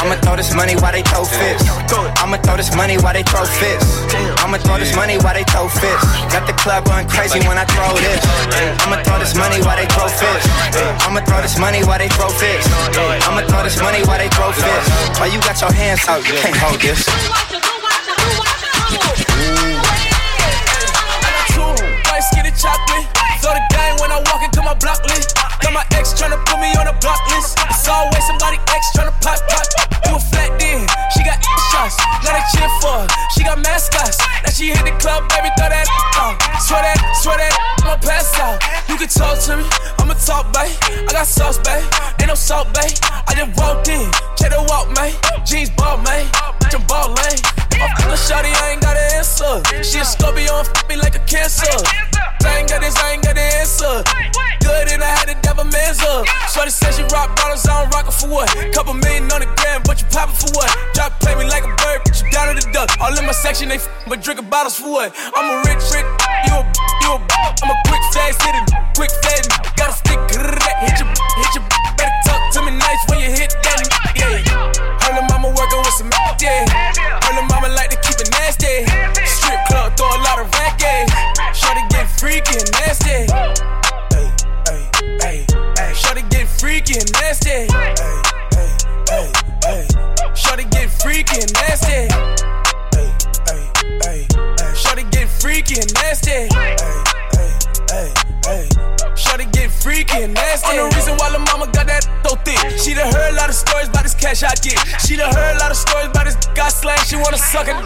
I'ma 0.00 0.16
throw 0.24 0.34
this 0.34 0.56
money 0.56 0.74
while 0.80 0.92
they 0.92 1.04
throw 1.04 1.24
fits. 1.28 1.68
I'ma 2.16 2.40
throw 2.40 2.56
this 2.56 2.72
money 2.72 2.96
while 2.96 3.12
they 3.12 3.22
throw 3.22 3.44
fits. 3.44 3.84
I'ma 4.40 4.56
throw 4.64 4.80
this 4.80 4.96
money 4.96 5.20
while 5.20 5.36
they 5.36 5.44
throw 5.44 5.68
fits. 5.68 6.04
Got 6.32 6.48
the 6.48 6.56
club 6.56 6.88
going 6.88 7.06
crazy 7.06 7.40
when 7.44 7.60
I 7.60 7.68
throw 7.68 7.92
this. 8.00 8.20
I'ma 8.80 9.04
throw 9.04 9.20
this 9.20 9.36
money 9.36 9.60
while 9.60 9.76
they 9.76 9.88
throw 9.92 10.08
fits. 10.08 10.48
I'ma 11.04 11.20
throw 11.28 11.42
this 11.44 11.58
money 11.60 11.84
while 11.84 12.00
they 12.00 12.08
throw 12.08 12.32
fits. 12.32 12.64
I'ma 13.28 13.44
throw 13.44 13.62
this 13.62 13.76
money 13.76 14.00
while 14.08 14.18
they 14.18 14.32
throw 14.32 14.50
fits. 14.52 14.88
While 15.20 15.28
you 15.28 15.40
got 15.44 15.60
your 15.60 15.72
hands 15.72 16.00
out, 16.08 16.24
you 16.24 16.34
can't 16.40 16.56
hold 16.56 16.80
this. 16.80 17.04
Put 26.56 26.62
me 26.64 26.72
on 26.80 26.86
a 26.88 26.96
block 27.00 27.20
list. 27.28 27.58
It's 27.68 27.88
always 27.88 28.24
somebody 28.26 28.56
ex 28.72 28.82
tryna 28.96 29.12
pop 29.20 29.40
pop. 29.48 29.66
Do 30.04 30.16
a 30.16 30.20
flat 30.20 30.58
then. 30.58 30.88
She 31.12 31.20
got 31.24 31.38
shots. 31.70 31.96
Now 32.24 32.32
they 32.32 32.44
cheer 32.52 32.70
for 32.80 33.04
her. 33.04 33.06
She 33.32 33.44
got 33.44 33.58
mascots. 33.60 34.18
Now 34.44 34.50
she 34.50 34.72
hit 34.72 34.84
the 34.84 34.96
club, 34.98 35.28
baby, 35.28 35.52
throw 35.56 35.68
that 35.68 35.86
out. 36.16 36.40
Swear 36.60 36.82
that, 36.82 36.98
swear 37.22 37.36
that, 37.36 37.52
I'ma 37.84 37.96
pass 38.00 38.32
out. 38.40 38.58
You 38.88 38.96
can 38.96 39.08
talk 39.08 39.38
to 39.46 39.56
me, 39.58 39.64
I'ma 39.98 40.14
talk, 40.14 40.52
babe. 40.52 40.72
I 41.08 41.12
got 41.12 41.26
sauce, 41.26 41.58
babe. 41.58 41.84
Ain't 42.20 42.28
no 42.28 42.34
salt, 42.34 42.72
babe. 42.72 42.96
I 43.28 43.34
just 43.36 43.52
walked 43.60 43.88
in, 43.88 44.10
check 44.36 44.50
the 44.50 44.64
walk, 44.68 44.88
man. 44.96 45.12
Jeans 45.44 45.70
ball, 45.70 45.98
man. 45.98 46.26
I'm 46.72 46.86
ball 46.86 47.14
lane. 47.14 47.65
Fuck 47.78 48.16
shawty, 48.16 48.52
I 48.52 48.72
ain't 48.72 48.82
got 48.82 48.96
an 48.96 49.20
answer. 49.20 49.60
She 49.84 49.98
a 49.98 50.04
Scorpio, 50.04 50.58
and 50.58 50.68
fuck 50.68 50.88
me 50.88 50.96
like 50.96 51.14
a 51.16 51.22
cancer. 51.28 51.68
I 52.46 52.58
ain't 52.62 52.68
got 52.68 52.80
this, 52.80 52.96
I 52.96 53.12
ain't 53.12 53.24
got 53.24 53.34
the 53.34 53.46
answer. 53.60 54.02
Good 54.62 54.88
and 54.92 55.02
I 55.02 55.10
had 55.14 55.28
to 55.28 55.36
dab 55.42 55.58
a 55.58 55.64
man's 55.64 56.00
up. 56.02 56.26
Shorty 56.50 56.70
said 56.70 56.94
she 56.94 57.02
rock 57.14 57.36
bottles, 57.36 57.66
I 57.66 57.82
don't 57.82 57.92
rock 57.94 58.08
it 58.08 58.14
for 58.14 58.28
what? 58.28 58.48
Couple 58.72 58.94
million 58.94 59.30
on 59.30 59.40
the 59.42 59.50
gram, 59.62 59.82
but 59.84 60.00
you 60.00 60.06
poppin' 60.10 60.34
for 60.34 60.50
what? 60.58 60.70
Drop 60.94 61.18
play 61.20 61.34
me 61.36 61.44
like 61.46 61.64
a 61.64 61.72
bird, 61.76 62.02
put 62.06 62.18
you 62.22 62.30
down 62.30 62.50
to 62.50 62.54
the 62.58 62.66
duck. 62.72 62.90
All 63.00 63.14
in 63.14 63.26
my 63.26 63.32
section, 63.32 63.68
they 63.68 63.76
f- 63.76 63.88
but 64.08 64.22
drinking 64.22 64.48
bottles 64.48 64.78
for 64.78 64.90
what? 64.90 65.14
I'm 65.34 65.46
a 65.46 65.56
rich, 65.70 65.82
rich, 65.94 66.08
you 66.48 66.54
a, 66.54 66.62
you 67.02 67.08
a, 67.14 67.18
I'm 67.62 67.70
a 67.70 67.76
quick 67.86 68.02
fast 68.10 68.42
hitter, 68.42 68.64
quick 68.96 69.12
fast, 69.22 69.50
gotta 69.76 69.94
stick, 69.94 70.18
hit 70.32 70.96
your, 70.98 71.08
hit 71.12 71.50
your, 71.54 71.64
better 71.94 72.16
talk 72.26 72.40
to 72.54 72.62
me 72.66 72.72
nice 72.74 73.02
when 73.10 73.20
you 73.20 73.30
hit 73.30 73.54
that, 73.62 73.78
yeah. 74.18 74.42
Her 75.04 75.14
little 75.14 75.28
mama 75.30 75.54
working 75.54 75.78
with 75.78 75.94
some, 75.94 76.10
yeah. 76.40 76.95
Freaky 82.18 82.56
nasty. 82.80 83.28
Hey, 83.28 84.32
hey, 84.66 84.90
hey, 85.20 85.46
hey. 85.76 85.94
Shorty 85.94 86.22
get 86.30 86.48
freaky 86.48 86.98
nasty. 87.20 87.50
Hey, 87.50 87.94
hey, 88.54 88.72
hey, 89.10 89.32
hey. 89.64 89.86
Shorty 90.34 90.64
get 90.64 90.90
freaky 90.90 91.40
nasty. 91.60 92.08
Hey, 92.94 93.12
hey, 93.46 93.70
hey, 94.02 94.26
hey. 94.32 94.74
Shorty 94.74 95.04
get 95.10 95.28
freaky 95.28 95.76
nasty. 96.00 96.48
Hey, 96.54 96.76
hey, 97.32 97.52
hey, 97.90 98.12
hey. 98.44 98.68
Shorty 99.14 99.44
get 99.52 99.70
freaky 99.70 100.22
and 100.22 100.34
nasty. 100.34 100.78
On 100.78 100.90
the 100.90 100.96
reason 100.96 101.16
why 101.16 101.30
the 101.30 101.38
mama 101.38 101.66
got 101.72 101.86
that 101.86 102.04
so 102.24 102.36
thick. 102.44 102.58
She 102.80 102.94
done 102.94 103.12
heard 103.12 103.32
a 103.32 103.36
lot 103.36 103.48
of 103.48 103.54
stories 103.54 103.88
about 103.88 104.04
this 104.04 104.14
cash 104.14 104.42
I 104.42 104.54
get. 104.62 104.78
She 105.00 105.16
done 105.16 105.32
heard 105.34 105.56
a 105.56 105.58
lot 105.58 105.70
of 105.70 105.76
stories 105.76 106.08
about 106.08 106.26
this 106.26 106.36
guy 106.54 106.68
slang. 106.68 106.98
She 107.04 107.16
wanna 107.16 107.38
suck 107.38 107.68
it. 107.68 107.76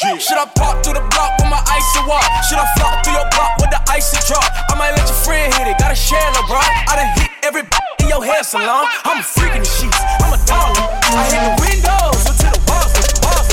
Should 0.00 0.40
I 0.40 0.48
pop 0.56 0.80
through 0.80 0.96
the 0.96 1.04
block 1.12 1.36
with 1.36 1.52
my 1.52 1.60
icy 1.60 2.00
walk? 2.08 2.24
Should 2.48 2.56
I 2.56 2.64
flop 2.80 3.04
through 3.04 3.20
your 3.20 3.28
block 3.36 3.52
with 3.60 3.68
the 3.68 3.84
icy 3.92 4.16
drop? 4.24 4.48
I 4.72 4.72
might 4.72 4.96
let 4.96 5.04
your 5.04 5.20
friend 5.28 5.52
hit 5.52 5.68
it, 5.68 5.76
gotta 5.76 5.94
share 5.94 6.24
LeBron. 6.40 6.64
I 6.88 6.96
done 6.96 7.12
hit 7.20 7.28
every 7.44 7.68
in 8.00 8.08
your 8.08 8.24
hair 8.24 8.40
salon. 8.40 8.88
I'm 9.04 9.20
a 9.20 9.22
freak 9.22 9.52
in 9.52 9.60
the 9.60 9.68
sheets, 9.68 10.00
I'm 10.24 10.32
a 10.32 10.40
darling. 10.48 10.88
I 11.04 11.20
hit 11.28 11.40
the 11.44 11.52
windows 11.60 12.16
until 12.32 12.48
the 12.48 12.62
walls, 12.64 12.96
the 12.96 13.12
walls. 13.28 13.44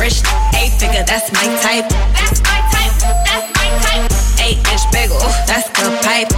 Rich 0.00 0.24
eight 0.56 0.72
figure, 0.80 1.04
that's 1.04 1.28
my 1.28 1.44
type. 1.60 1.84
That's 2.16 2.40
my 2.40 2.56
type. 2.72 2.96
That's 3.28 3.52
my 3.52 3.68
type. 3.84 4.08
Eight 4.40 4.64
inch 4.72 4.88
bagel, 4.96 5.20
that's 5.44 5.68
the 5.76 5.92
pipe. 6.08 6.32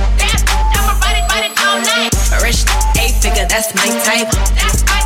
I'ma 0.75 0.99
ride 0.99 1.23
it, 1.23 1.31
ride 1.31 1.47
it 1.47 1.55
all 1.63 1.79
night. 1.79 2.11
Rich 2.43 2.67
eight 2.99 3.15
figure, 3.23 3.47
that's 3.47 3.71
my 3.79 3.87
type. 4.03 4.35
That's 4.59 4.83
my 4.83 5.04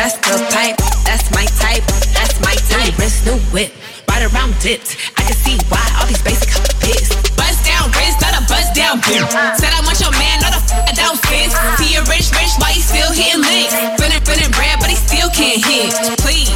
that's 0.00 0.16
the 0.24 0.40
pipe. 0.48 0.80
That's 1.04 1.28
my 1.36 1.44
type. 1.60 1.84
That's 2.16 2.40
my 2.40 2.56
type. 2.72 2.96
Wrist, 2.96 3.28
new 3.28 3.36
whip, 3.52 3.68
right 4.08 4.24
around 4.32 4.56
dipped. 4.64 4.96
I 5.20 5.28
can 5.28 5.36
see 5.36 5.60
why 5.68 5.84
all 6.00 6.08
these 6.08 6.24
basic 6.24 6.48
pissed. 6.80 7.12
Bust 7.36 7.60
down 7.68 7.92
wrist, 7.92 8.16
not 8.24 8.32
a 8.32 8.42
bust 8.48 8.72
down 8.72 9.04
bitch. 9.04 9.28
Said 9.60 9.76
I 9.76 9.84
want 9.84 10.00
your 10.00 10.14
man, 10.16 10.40
not 10.40 10.56
a 10.56 10.60
f- 10.64 10.96
down 10.96 11.20
fist. 11.28 11.52
See 11.76 11.92
you 11.92 12.00
rich, 12.08 12.32
rich, 12.32 12.56
why 12.56 12.72
you 12.72 12.80
still 12.80 13.12
hitting 13.12 13.44
licks? 13.44 13.76
Feeling, 14.00 14.24
feeling 14.24 14.52
bread, 14.56 14.80
but 14.80 14.88
he 14.88 14.96
still 14.96 15.28
can't 15.36 15.60
hit. 15.60 15.92
Please. 16.24 16.48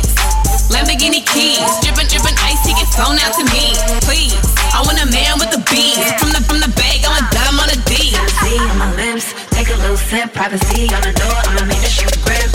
Lamborghini 0.72 1.20
keys, 1.28 1.60
drippin', 1.84 2.08
drippin' 2.08 2.32
ice, 2.48 2.64
he 2.64 2.72
get 2.72 2.88
flown 2.96 3.20
out 3.20 3.36
to 3.36 3.44
me. 3.52 3.76
Please, 4.08 4.40
I 4.72 4.80
want 4.88 4.96
a 5.04 5.08
man 5.12 5.36
with 5.36 5.52
the 5.52 5.60
bees. 5.68 6.00
From 6.16 6.32
the 6.32 6.40
from 6.48 6.64
the 6.64 6.72
bag, 6.80 7.04
I'm 7.04 7.20
a 7.20 7.24
dime 7.28 7.60
on 7.60 7.68
a 7.68 7.76
D. 7.84 8.16
See 8.40 8.56
on 8.56 8.80
my 8.80 8.88
lips, 8.96 9.36
take 9.52 9.68
a 9.68 9.76
little 9.76 10.00
sip. 10.00 10.32
Privacy 10.32 10.88
on 10.96 11.04
the 11.04 11.12
door, 11.12 11.36
I'ma 11.44 11.68
make 11.68 11.84
the 11.84 11.92
shoe 11.92 12.08
grip. 12.24 12.53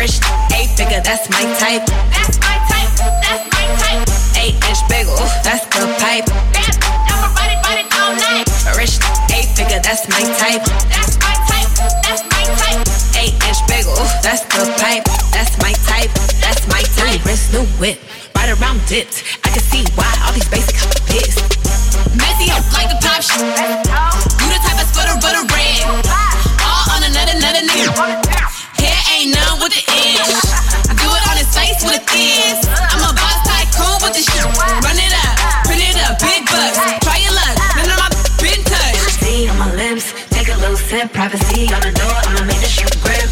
Rich 0.00 0.16
eight 0.56 0.72
figure, 0.80 1.04
that's 1.04 1.28
my 1.28 1.44
type. 1.60 1.84
That's 2.08 2.40
my 2.40 2.56
type. 2.72 2.88
That's 3.20 3.44
my 3.52 3.68
type. 3.84 4.08
Eight 4.40 4.56
inch 4.64 4.80
bagel, 4.88 5.12
that's 5.44 5.68
the 5.76 5.84
pipe. 6.00 6.24
I'ma 6.24 7.28
ride 7.36 7.52
it, 7.52 7.60
ride 7.60 7.84
it 7.84 7.88
all 8.00 8.16
night. 8.16 8.48
Rich 8.80 8.96
eight 9.28 9.52
figure, 9.52 9.76
that's 9.84 10.08
my 10.08 10.24
type. 10.40 10.64
That's 10.88 11.20
my 11.20 11.36
type. 11.44 11.68
That's 12.00 12.24
my 12.32 12.44
type. 12.48 12.80
Eight 13.20 13.36
inch 13.44 13.60
bagel, 13.68 13.92
that's 14.24 14.40
the 14.48 14.72
pipe. 14.80 15.04
That's 15.36 15.52
my 15.60 15.76
type. 15.84 16.08
That's 16.40 16.64
my 16.72 16.80
type. 16.96 17.20
Wrist, 17.28 17.52
new 17.52 17.68
whip, 17.76 18.00
right 18.32 18.48
around 18.56 18.80
dipped. 18.88 19.20
I 19.44 19.52
can 19.52 19.60
see 19.60 19.84
why 20.00 20.08
all 20.24 20.32
these 20.32 20.48
basic 20.48 20.80
pissed. 21.12 21.44
Messy 22.16 22.48
up 22.56 22.64
like 22.72 22.88
the 22.88 22.96
pop 23.04 23.20
shit. 23.20 23.44
You 23.44 24.48
the 24.48 24.60
type 24.64 24.80
of 24.80 24.88
sputter 24.88 25.20
butter 25.20 25.44
red. 25.44 25.84
All 26.64 26.88
on 26.88 27.04
another 27.04 27.36
another 27.36 27.60
nigga. 27.68 28.29
Ain't 29.30 29.62
with 29.62 29.70
the 29.70 29.84
edge. 29.86 30.34
I 30.90 30.94
do 30.98 31.06
it 31.06 31.22
on 31.30 31.36
his 31.38 31.50
face 31.54 31.78
with 31.86 31.98
a 31.98 32.02
thin. 32.02 32.58
I'm 32.66 33.04
a 33.06 33.12
boss 33.14 33.38
tycoon 33.46 34.02
with 34.02 34.14
the 34.18 34.22
shit. 34.26 34.42
Run 34.42 34.98
it 34.98 35.14
up, 35.22 35.34
print 35.66 35.86
it 35.86 35.96
up, 36.02 36.18
big 36.18 36.42
bucks. 36.50 36.78
Try 37.06 37.22
your 37.22 37.34
luck, 37.38 37.54
none 37.78 37.90
of 37.94 37.98
my 38.00 38.08
been 38.42 38.58
touched. 38.66 39.22
See 39.22 39.46
on 39.46 39.58
my 39.58 39.70
lips, 39.78 40.10
take 40.34 40.48
a 40.50 40.56
little 40.58 40.76
sip. 40.76 41.12
Privacy 41.14 41.70
on 41.70 41.78
the 41.78 41.94
door, 41.94 42.16
I'ma 42.26 42.42
make 42.42 42.58
the 42.58 42.66
shoe 42.66 42.90
grip. 43.06 43.30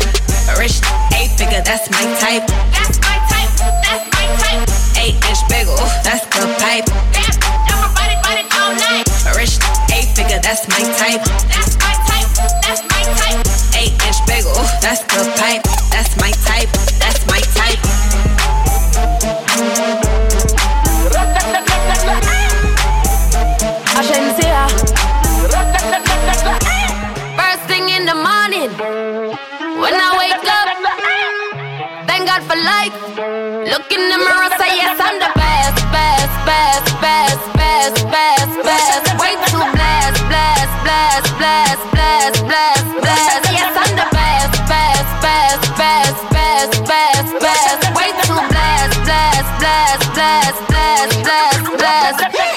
Rich 0.55 0.79
eight 1.19 1.35
figure, 1.35 1.63
that's 1.67 1.91
my 1.91 2.05
type. 2.23 2.47
That's 2.71 2.99
my 3.03 3.19
type. 3.27 3.51
That's 3.83 4.07
my 4.15 4.27
type. 4.39 4.71
Eight 5.03 5.19
inch 5.27 5.43
bagel, 5.51 5.77
that's 6.07 6.23
the 6.31 6.47
pipe. 6.63 6.87
Ride 6.87 8.13
it, 8.15 8.21
ride 8.23 8.41
it 8.45 8.49
all 8.55 8.71
night. 8.71 9.07
Rich 9.35 9.59
eight 9.91 10.15
figure, 10.15 10.39
that's 10.39 10.69
my 10.71 10.79
type. 10.95 11.27
That's 11.51 11.75
my 11.83 11.88
Look 33.89 34.01
in 34.01 34.11
the 34.11 34.18
mirror, 34.18 34.51
say 34.59 34.76
yes, 34.76 35.01
I'm 35.01 35.16
the 35.16 35.32
best, 35.32 35.80
best, 35.89 36.28
best, 36.45 37.01
best, 37.01 37.41
best, 37.57 37.97
best, 38.12 38.53
best. 38.61 39.16
Way 39.16 39.32
too 39.49 39.64
blessed, 39.64 40.28
blessed, 40.28 40.76
blessed, 40.84 41.32
blessed, 41.41 41.89
blessed, 41.97 42.45
blessed, 42.45 42.93
blessed. 43.01 43.49
Yes, 43.49 43.72
I'm 43.80 43.97
the 43.97 44.09
best, 44.12 44.53
best, 44.68 45.09
best, 45.24 45.64
best, 45.80 46.20
best, 46.36 46.84
best, 46.84 47.32
best. 47.41 47.80
Way 47.97 48.12
too 48.28 48.41
blessed, 48.53 49.01
blessed, 49.09 49.57
blessed, 49.57 50.05
blessed, 50.12 50.61
blessed, 50.68 51.22
blessed, 51.24 51.64
blessed. 51.80 52.48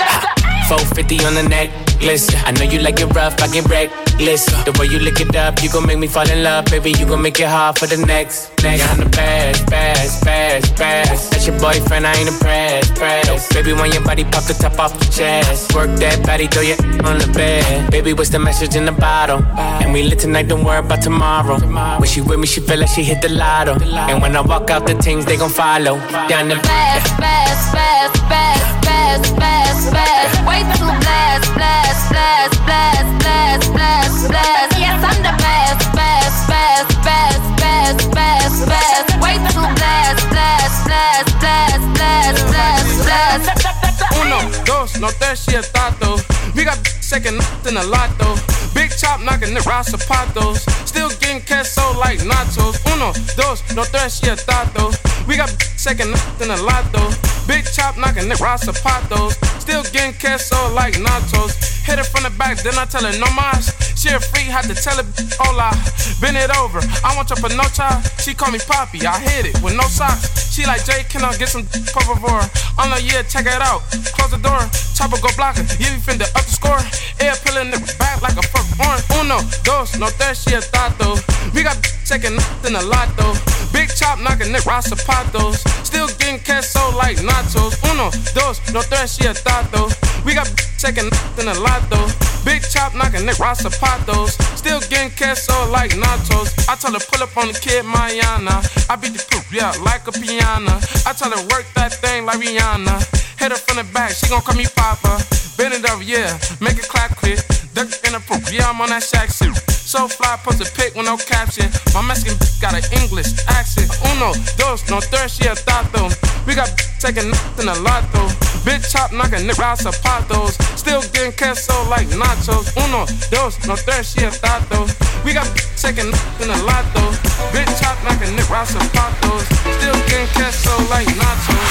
450 0.71 1.25
on 1.25 1.33
the 1.35 1.43
necklace. 1.43 2.31
I 2.47 2.51
know 2.51 2.63
you 2.63 2.79
like 2.79 3.01
it 3.01 3.11
rough, 3.11 3.35
I 3.43 3.51
get 3.51 3.67
reckless. 3.67 4.45
The 4.63 4.71
way 4.79 4.87
you 4.87 4.99
lick 4.99 5.19
it 5.19 5.35
up, 5.35 5.61
you 5.61 5.69
gon' 5.69 5.85
make 5.85 5.99
me 5.99 6.07
fall 6.07 6.29
in 6.29 6.43
love, 6.43 6.63
baby. 6.71 6.91
You 6.91 7.05
gon' 7.05 7.21
make 7.21 7.37
it 7.41 7.49
hard 7.49 7.77
for 7.77 7.87
the 7.87 7.97
next. 7.97 8.55
Next, 8.63 8.87
I'm 8.89 8.99
the 9.03 9.09
best, 9.09 9.65
best, 9.67 10.23
best, 10.23 10.77
best. 10.77 11.31
That's 11.31 11.45
your 11.45 11.59
boyfriend, 11.59 12.07
I 12.07 12.15
ain't 12.15 12.29
impressed, 12.29 12.95
press. 12.95 13.51
Baby, 13.51 13.73
when 13.73 13.91
your 13.91 14.03
body 14.05 14.23
pop 14.23 14.45
the 14.45 14.53
top 14.53 14.79
off 14.79 14.97
the 14.97 15.11
chest, 15.11 15.75
work 15.75 15.91
that 15.99 16.25
body, 16.25 16.47
throw 16.47 16.61
your 16.61 16.79
on 17.03 17.19
the 17.19 17.29
bed. 17.35 17.91
Baby, 17.91 18.13
what's 18.13 18.29
the 18.29 18.39
message 18.39 18.73
in 18.73 18.85
the 18.85 18.93
bottle? 18.93 19.43
And 19.83 19.91
we 19.91 20.03
lit 20.03 20.19
tonight, 20.19 20.47
don't 20.47 20.63
worry 20.63 20.79
about 20.79 21.01
tomorrow. 21.01 21.59
When 21.99 22.07
she 22.07 22.21
with 22.21 22.39
me, 22.39 22.47
she 22.47 22.61
feel 22.61 22.79
like 22.79 22.87
she 22.95 23.03
hit 23.03 23.21
the 23.21 23.27
lotto. 23.27 23.73
And 23.83 24.21
when 24.21 24.37
I 24.37 24.39
walk 24.39 24.69
out, 24.69 24.87
the 24.87 24.95
things 24.95 25.25
they 25.25 25.35
gon' 25.35 25.49
follow. 25.49 25.97
Down 26.29 26.47
the 26.47 26.55
best, 26.55 27.19
best, 27.19 27.73
best, 27.73 28.15
best, 28.29 28.79
best, 28.79 29.35
best, 29.35 29.91
best. 29.91 30.60
Way 30.61 30.67
too 30.73 30.85
blessed, 30.85 31.53
blessed, 31.55 32.09
blessed, 32.11 32.65
blessed, 32.67 33.17
blessed, 33.17 33.73
blessed, 33.73 34.27
blessed. 34.29 34.79
Yes, 34.79 35.03
I'm 35.03 35.23
the 35.23 35.33
best, 35.41 35.91
best, 35.95 36.47
best, 36.47 37.01
best, 37.01 37.41
best, 37.57 38.11
best, 38.11 38.69
best. 38.69 39.21
Way 39.23 39.37
too 39.49 39.65
blessed, 39.73 40.29
blessed, 40.29 40.85
blessed, 40.85 41.39
blessed, 41.39 41.93
blessed, 41.95 42.45
blessed, 42.45 43.55
blessed. 43.55 43.80
Uno, 44.21 44.39
dos, 44.65 44.97
no 44.99 45.09
tres, 45.19 45.47
y 45.47 45.61
tato. 45.73 46.17
We 46.55 46.63
got 46.63 46.77
second 47.01 47.41
in 47.67 47.77
a 47.77 47.83
lot 47.83 48.09
though. 48.17 48.35
Big 48.73 48.91
chop 48.91 49.21
knocking 49.21 49.53
the 49.53 49.61
raw 49.61 49.83
zapatos. 49.83 50.59
Still 50.87 51.09
getting 51.19 51.41
queso 51.41 51.97
like 51.99 52.19
nachos. 52.19 52.79
Uno, 52.93 53.13
dos, 53.35 53.63
no 53.75 53.83
tres, 53.83 54.21
y 54.23 54.35
tato. 54.35 54.91
We 55.27 55.37
got 55.37 55.49
second 55.77 56.15
in 56.41 56.49
a 56.51 56.57
lot 56.57 56.85
though. 56.91 57.11
Big 57.47 57.65
chop 57.65 57.97
knocking 57.97 58.29
the 58.29 58.35
raw 58.35 58.57
zapatos. 58.57 59.33
Still 59.61 59.83
getting 59.91 60.13
queso 60.13 60.73
like 60.73 60.95
nachos. 60.95 61.80
Hit 61.85 61.97
it 61.97 62.05
from 62.05 62.23
the 62.23 62.33
back, 62.37 62.61
then 62.61 62.77
I 62.77 62.85
tell 62.85 63.03
her 63.03 63.11
no 63.17 63.27
mas. 63.33 63.73
She 63.97 64.09
a 64.09 64.19
freak, 64.19 64.49
had 64.49 64.65
to 64.69 64.75
tell 64.77 64.97
her, 64.97 65.05
hola, 65.41 65.73
bend 66.21 66.37
it 66.37 66.49
over. 66.57 66.81
I 67.03 67.13
want 67.17 67.29
your 67.29 67.37
panocha. 67.41 68.01
She 68.21 68.33
call 68.33 68.51
me 68.51 68.59
Poppy, 68.59 69.05
I 69.05 69.17
hit 69.19 69.49
it 69.49 69.55
with 69.61 69.75
no 69.75 69.85
socks. 69.89 70.53
She 70.53 70.65
like, 70.65 70.85
Jay, 70.85 71.03
can 71.09 71.23
I 71.25 71.35
get 71.37 71.49
some 71.49 71.65
por 71.93 72.05
favor? 72.05 72.41
I'm 72.77 72.89
like, 72.89 73.05
yeah, 73.05 73.23
check 73.23 73.45
it 73.45 73.61
out. 73.61 73.81
Close 74.13 74.31
the 74.31 74.41
door, 74.41 74.61
chopper 74.93 75.17
go 75.21 75.29
block 75.35 75.57
it. 75.57 75.65
Yeah, 75.79 75.93
we 75.93 76.01
finna 76.01 76.29
up 76.37 76.45
the 76.45 76.53
score. 76.53 76.81
Air 77.21 77.33
pillin' 77.45 77.71
the 77.71 77.79
back 77.97 78.21
like 78.21 78.37
a 78.37 78.45
fuck 78.45 78.65
horn. 78.77 79.01
Uno, 79.21 79.41
dos, 79.63 79.97
no 79.97 80.09
tres, 80.17 80.43
she 80.43 80.53
a 80.53 80.61
tato. 80.61 81.17
We 81.53 81.63
got 81.63 81.77
checking 82.05 82.35
nothing 82.35 82.75
a 82.75 82.81
lot 82.81 83.09
though. 83.17 83.60
Big 83.71 83.89
chop 83.89 84.19
knocking 84.19 84.51
the 84.51 84.61
raw 84.67 84.81
zapatos. 84.81 85.63
Still 85.85 86.07
getting 86.19 86.39
queso 86.39 86.91
like 86.97 87.17
nachos. 87.17 87.75
Uno, 87.91 88.11
dos, 88.35 88.59
no 88.73 88.81
tres, 88.81 89.15
she 89.15 89.25
a 89.27 89.33
tato. 89.33 89.89
We 90.25 90.33
got 90.33 90.47
checking 90.77 91.09
in 91.39 91.47
a 91.47 91.55
lot 91.59 91.81
though. 91.89 92.07
Big 92.43 92.61
chop 92.63 92.93
knocking 92.95 93.25
the 93.25 93.35
raw 93.39 93.53
zapatos. 93.53 94.35
Still 94.57 94.79
getting 94.89 95.11
queso 95.17 95.69
like 95.71 95.91
nachos. 95.91 96.51
I 96.67 96.75
tell 96.75 96.93
her 96.93 96.99
pull 96.99 97.23
up 97.23 97.35
on 97.37 97.47
the 97.47 97.57
kid 97.59 97.85
Mayana. 97.85 98.59
I 98.89 98.95
beat 98.95 99.13
the 99.13 99.23
poop, 99.29 99.45
yeah, 99.51 99.71
like 99.83 100.07
a 100.07 100.11
piano. 100.11 100.75
I 101.05 101.13
tell 101.13 101.31
her 101.31 101.43
work 101.51 101.65
that 101.75 101.93
thing 101.93 102.25
like 102.25 102.39
Rihanna. 102.39 102.97
Hit 103.39 103.51
her 103.51 103.57
from 103.57 103.77
the 103.77 103.93
back, 103.93 104.11
she 104.11 104.27
gon' 104.27 104.41
call 104.41 104.55
me 104.55 104.65
Papa. 104.75 105.23
Bend 105.57 105.73
it 105.73 105.89
over, 105.89 106.03
yeah, 106.03 106.37
make 106.59 106.77
it 106.77 106.87
clap 106.87 107.15
quick. 107.15 107.39
Duck 107.73 107.87
in 108.05 108.13
the 108.13 108.21
poop, 108.27 108.43
yeah, 108.51 108.69
I'm 108.69 108.81
on 108.81 108.89
that 108.89 109.03
shack 109.03 109.29
suit. 109.29 109.80
So 109.91 110.07
fly, 110.07 110.39
post 110.39 110.63
a 110.63 110.71
pic 110.71 110.95
with 110.95 111.03
no 111.03 111.17
caption. 111.17 111.67
My 111.91 111.99
Mexican 111.99 112.39
got 112.63 112.71
an 112.71 112.85
English 113.03 113.27
accent. 113.51 113.91
Uno, 114.15 114.31
dos, 114.55 114.87
no 114.87 115.03
tres, 115.03 115.35
she 115.35 115.43
a 115.51 115.53
tato. 115.67 116.07
We 116.47 116.55
got 116.55 116.71
taking 117.03 117.27
nothing 117.27 117.67
a 117.67 117.75
lot 117.83 118.07
though. 118.15 118.31
Big 118.63 118.79
chop 118.87 119.11
knocking 119.11 119.43
nigga 119.43 119.59
out 119.59 119.83
zapatos. 119.83 120.55
Still 120.79 121.03
getting 121.11 121.35
queso 121.35 121.75
like 121.91 122.07
nachos. 122.15 122.71
Uno, 122.87 123.03
dos, 123.35 123.59
no 123.67 123.75
tres, 123.75 124.15
she 124.15 124.23
a 124.23 124.31
tato. 124.31 124.87
We 125.27 125.33
got 125.35 125.51
taking 125.75 126.07
nothing 126.07 126.55
a 126.55 126.59
lot 126.63 126.87
though. 126.95 127.11
Big 127.51 127.67
chop 127.75 127.99
knocking 128.07 128.31
nigga 128.31 128.63
out 128.63 128.71
zapatos. 128.71 129.43
Still 129.75 129.99
getting 130.07 130.31
queso 130.39 130.71
like 130.87 131.11
nachos. 131.19 131.67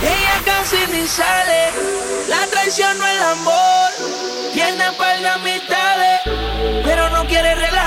Ella 0.00 0.36
casi 0.48 0.80
ni 0.96 1.04
sale, 1.04 1.76
la 2.24 2.40
traición 2.48 2.96
no 2.96 3.04
el 3.04 3.20
amor. 3.36 3.90
Tiene 4.54 4.92
par 4.96 5.16
pero 5.20 5.36
no 5.36 5.79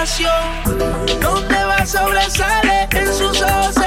No 0.04 1.34
te 1.47 1.64
va 1.64 1.76
a 1.78 1.86
sobresale 1.86 2.89
en 2.91 3.08
sus 3.08 3.41
ojos. 3.41 3.83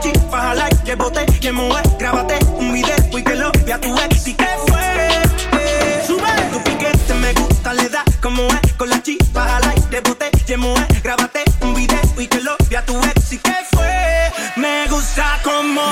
Chispa, 0.00 0.40
jala 0.40 0.68
que 0.84 0.94
bote, 0.94 1.26
que 1.40 1.52
mueve. 1.52 1.82
Grábate 1.98 2.38
un 2.58 2.72
video 2.72 2.96
y 3.12 3.22
que 3.22 3.34
lo 3.34 3.50
vea 3.64 3.80
tu 3.80 3.96
ex. 3.98 4.26
¿Y 4.26 4.34
qué 4.34 4.48
fue? 4.66 6.06
Sube 6.06 6.30
tu 6.52 6.62
piquete, 6.62 7.14
me 7.14 7.32
gusta, 7.34 7.74
le 7.74 7.88
da 7.88 8.04
como 8.22 8.46
es. 8.48 8.72
Con 8.74 8.90
la 8.90 9.02
chispa, 9.02 9.56
al 9.56 9.64
aire, 9.70 10.00
bote, 10.00 10.30
que 10.46 10.56
mueve. 10.56 10.86
Grábate 11.02 11.44
un 11.62 11.74
video 11.74 12.00
y 12.18 12.26
que 12.26 12.40
lo 12.40 12.56
vea 12.70 12.84
tu 12.84 12.98
ex. 12.98 13.32
¿Y 13.32 13.38
qué 13.38 13.56
fue? 13.72 14.32
Me 14.56 14.86
gusta 14.88 15.38
como. 15.42 15.82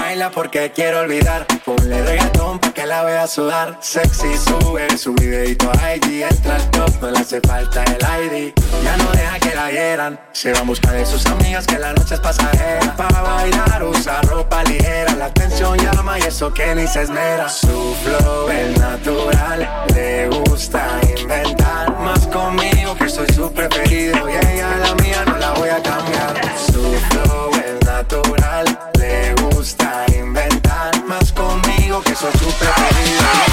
Baila 0.00 0.30
porque 0.30 0.72
quiero 0.72 1.00
olvidar. 1.00 1.46
Ponle 1.64 2.02
reggaetón 2.02 2.58
que 2.58 2.69
la 2.90 3.04
vea 3.04 3.26
sudar. 3.28 3.78
Sexy 3.80 4.36
sube 4.36 4.98
su 4.98 5.14
videito 5.14 5.70
a 5.80 5.94
IG. 5.94 6.24
Entra 6.28 6.56
al 6.56 6.70
top, 6.72 6.90
no 7.00 7.10
le 7.12 7.18
hace 7.20 7.40
falta 7.40 7.84
el 7.84 8.02
ID. 8.02 8.52
Ya 8.82 8.96
no 8.96 9.12
deja 9.12 9.38
que 9.38 9.54
la 9.54 9.70
hieran. 9.70 10.20
Se 10.32 10.52
va 10.52 10.58
a 10.58 10.62
buscar 10.62 10.94
de 10.94 11.06
sus 11.06 11.24
amigas 11.26 11.66
que 11.66 11.78
la 11.78 11.92
noche 11.92 12.14
es 12.14 12.20
pasajera. 12.20 12.96
Para 12.96 13.22
bailar 13.22 13.84
usa 13.84 14.20
ropa 14.22 14.64
ligera. 14.64 15.14
La 15.14 15.26
atención 15.26 15.78
llama 15.78 16.18
y 16.18 16.22
eso 16.22 16.52
que 16.52 16.74
ni 16.74 16.88
se 16.88 17.02
esmera. 17.02 17.48
Su 17.48 17.94
flow 18.02 18.50
es 18.50 18.76
natural. 18.78 19.86
Le 19.94 20.28
gusta 20.28 20.84
inventar. 21.16 21.96
Más 22.00 22.26
conmigo 22.26 22.96
que 22.96 23.08
soy 23.08 23.28
su 23.32 23.52
preferido. 23.52 24.28
Y 24.28 24.32
ella 24.32 24.76
la 24.78 24.94
mía 24.96 25.24
no 25.26 25.36
la 25.38 25.52
voy 25.52 25.68
a 25.68 25.80
cambiar. 25.80 26.34
Su 26.66 26.82
flow 27.10 27.50
es 27.54 27.86
natural. 27.86 28.66
Le 28.98 29.34
gusta 29.34 30.09
que 32.02 32.14
soy 32.14 32.32
su 32.32 32.52
preferido. 32.58 33.49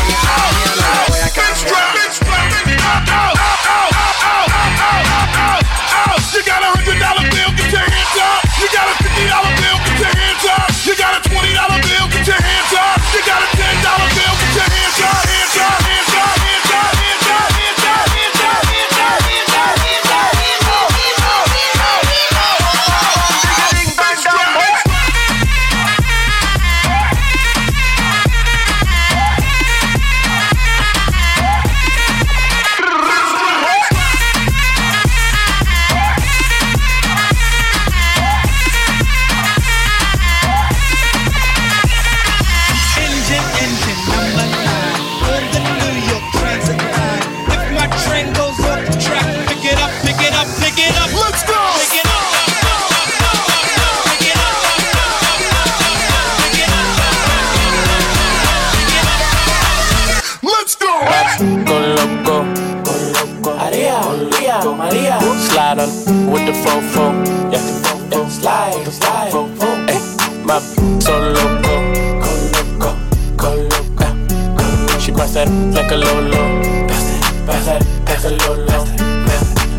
My 70.57 70.99
so 70.99 71.13
loco, 71.19 71.73
go 72.21 72.31
loco, 72.53 72.89
go 73.35 73.49
loco. 73.69 74.99
She 74.99 75.11
pass 75.11 75.33
that 75.33 75.49
like 75.73 75.91
a 75.91 75.95
lolo. 75.95 76.87
Pass 76.87 77.03
that, 77.05 77.45
pass 77.45 77.65
that, 77.65 77.81
pass 78.05 78.25
a 78.25 78.31
lolo. 78.31 78.77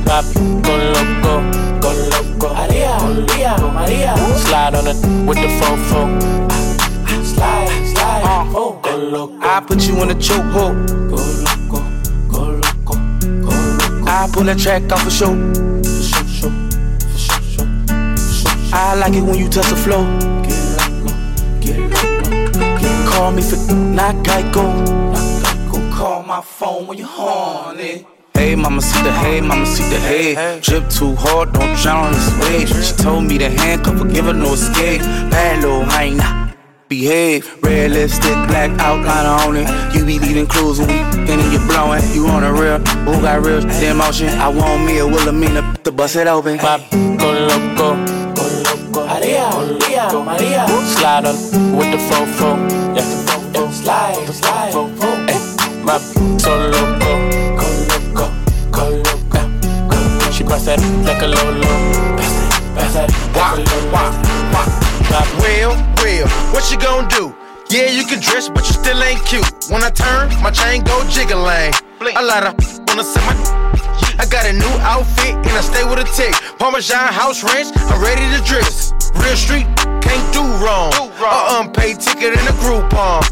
My 0.06 0.22
go 0.62 0.74
loco, 0.94 1.32
go 1.80 1.90
loco. 2.12 2.54
Maria, 2.54 2.94
Maria, 3.02 3.56
Maria. 3.58 4.16
Slide 4.36 4.74
on 4.74 4.86
it 4.86 4.96
with 5.26 5.38
the 5.38 5.48
fofo. 5.58 6.00
Slide, 7.24 7.86
slide. 7.92 8.22
Uh, 8.24 8.56
oh, 8.56 8.78
go 8.82 8.96
loco. 8.96 9.38
I 9.40 9.60
put 9.60 9.86
you 9.86 10.00
in 10.02 10.10
a 10.10 10.14
chokehold. 10.14 10.88
Go 11.10 11.16
loco, 11.46 11.82
go 12.30 12.40
loco, 12.62 12.94
go 13.42 13.50
loco. 13.50 14.04
I 14.06 14.28
pull 14.32 14.44
that 14.44 14.58
track 14.58 14.90
off 14.92 15.06
a 15.06 15.10
show. 15.10 15.34
I 18.70 18.94
like 18.94 19.14
it 19.14 19.22
when 19.22 19.38
you 19.38 19.48
touch 19.48 19.66
the 19.70 19.76
flow. 19.76 20.37
Call 23.18 23.32
me 23.32 23.42
for 23.42 23.74
not 23.74 24.14
Geico. 24.24 24.64
Call 25.92 26.22
my 26.22 26.40
phone 26.40 26.86
when 26.86 26.98
you're 26.98 27.08
horny. 27.08 28.06
Hey, 28.32 28.54
mama, 28.54 28.80
see 28.80 29.02
the 29.02 29.10
hey, 29.10 29.40
mama, 29.40 29.66
see 29.66 29.82
the 29.90 29.98
hey. 29.98 30.60
Drip 30.62 30.88
too 30.88 31.16
hard, 31.16 31.52
don't 31.52 31.76
drown 31.78 32.06
in 32.06 32.12
this 32.12 32.30
wave. 32.38 32.68
She 32.68 32.94
told 32.94 33.24
me 33.24 33.36
to 33.38 33.50
handcuff 33.50 33.98
her, 33.98 34.08
give 34.08 34.26
her 34.26 34.32
no 34.32 34.52
escape. 34.52 35.00
Bad 35.32 35.64
little 35.64 35.82
hyena. 35.82 36.54
behave. 36.88 37.60
Red 37.60 37.90
lipstick, 37.90 38.38
black 38.46 38.70
outline 38.78 39.26
on 39.26 39.56
it. 39.56 39.96
You 39.96 40.06
be 40.06 40.20
leaving 40.20 40.46
clues 40.46 40.78
when 40.78 40.86
we 40.86 40.94
and 40.94 41.28
then 41.28 41.52
you 41.52 41.58
blowing. 41.66 42.04
You 42.14 42.28
on 42.28 42.44
a 42.44 42.52
real, 42.52 42.78
who 42.78 43.20
got 43.20 43.44
real 43.44 43.60
shit 43.62 43.82
in 43.82 43.96
motion? 43.96 44.28
I 44.28 44.46
want 44.46 44.84
me 44.84 44.98
a 44.98 45.04
Wilhelmina 45.04 45.76
to 45.82 45.90
bust 45.90 46.14
it 46.14 46.28
open. 46.28 46.58
Pop, 46.58 46.88
go 46.92 47.32
loco. 47.50 47.96
Maria, 49.08 49.50
Maria, 49.50 50.08
Maria. 50.12 50.66
Slide 50.94 51.26
on 51.26 51.76
with 51.76 51.90
the 51.90 51.98
fofo. 51.98 52.87
Yeah, 53.88 54.20
yeah. 54.20 54.30
Slide, 54.30 54.74
slide, 54.74 55.30
Ay, 55.30 55.82
my 55.82 55.96
so 55.96 56.52
loco. 56.68 57.12
Go 57.56 57.66
loco, 57.88 58.28
go 58.70 58.84
loco. 59.00 60.30
She 60.30 60.44
bust 60.44 60.66
that 60.66 60.76
like 61.08 61.22
a 61.22 61.26
lolo. 61.26 61.72
Bust 62.12 62.36
it, 62.36 62.52
bust 62.76 62.92
that 62.92 63.08
like 63.32 63.64
a 63.64 63.80
lolo. 63.88 64.28
Well, 65.40 65.72
well, 66.04 66.28
what 66.52 66.70
you 66.70 66.76
gonna 66.76 67.08
do? 67.08 67.34
Yeah, 67.70 67.88
you 67.88 68.04
can 68.04 68.20
dress, 68.20 68.50
but 68.50 68.68
you 68.68 68.74
still 68.74 69.02
ain't 69.02 69.24
cute. 69.24 69.48
When 69.70 69.82
I 69.82 69.88
turn, 69.88 70.28
my 70.42 70.50
chain 70.50 70.84
go 70.84 71.02
jiggling. 71.08 71.72
A 72.14 72.22
lot 72.22 72.44
of 72.44 72.54
wanna 72.88 73.04
see 73.04 73.24
my. 73.24 73.32
I 74.20 74.26
got 74.26 74.44
a 74.44 74.52
new 74.52 74.74
outfit 74.84 75.32
and 75.32 75.54
I 75.56 75.62
stay 75.62 75.84
with 75.88 75.98
a 75.98 76.04
tick. 76.12 76.34
Parmesan 76.58 77.10
house 77.14 77.42
ranch, 77.42 77.72
I'm 77.88 78.02
ready 78.02 78.28
to 78.36 78.44
dress. 78.44 78.92
Real 79.14 79.36
street, 79.36 79.64
can't 80.04 80.32
do 80.34 80.44
wrong. 80.60 80.92
A 80.92 81.62
unpaid 81.62 82.00
ticket 82.00 82.34
in 82.36 82.44
a 82.44 82.54
Groupon. 82.60 83.24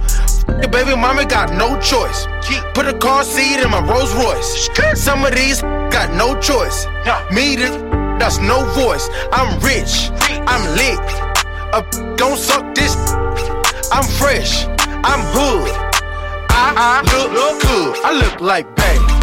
Your 0.49 0.69
baby 0.69 0.97
mama 0.97 1.25
got 1.27 1.53
no 1.53 1.79
choice. 1.81 2.27
Put 2.75 2.87
a 2.87 2.97
car 2.99 3.25
seat 3.25 3.61
in 3.61 3.71
my 3.71 3.81
Rolls 3.81 4.15
Royce. 4.15 4.69
Some 4.95 5.25
of 5.25 5.35
these 5.35 5.61
got 5.63 6.13
no 6.15 6.39
choice. 6.41 6.87
Me, 7.33 7.57
this, 7.57 7.77
that's 8.19 8.39
no 8.39 8.65
voice. 8.75 9.09
I'm 9.33 9.59
rich, 9.61 10.11
I'm 10.47 10.63
lit. 10.77 10.99
A 11.75 12.17
don't 12.17 12.39
suck 12.39 12.75
this. 12.75 12.97
I'm 13.93 14.05
fresh, 14.05 14.67
I'm 15.05 15.21
hood. 15.35 15.71
I, 16.51 16.73
I 16.77 17.03
look, 17.13 17.33
look 17.33 17.63
good. 17.63 18.05
I 18.05 18.13
look 18.13 18.41
like 18.41 18.75
Bay. 18.77 19.16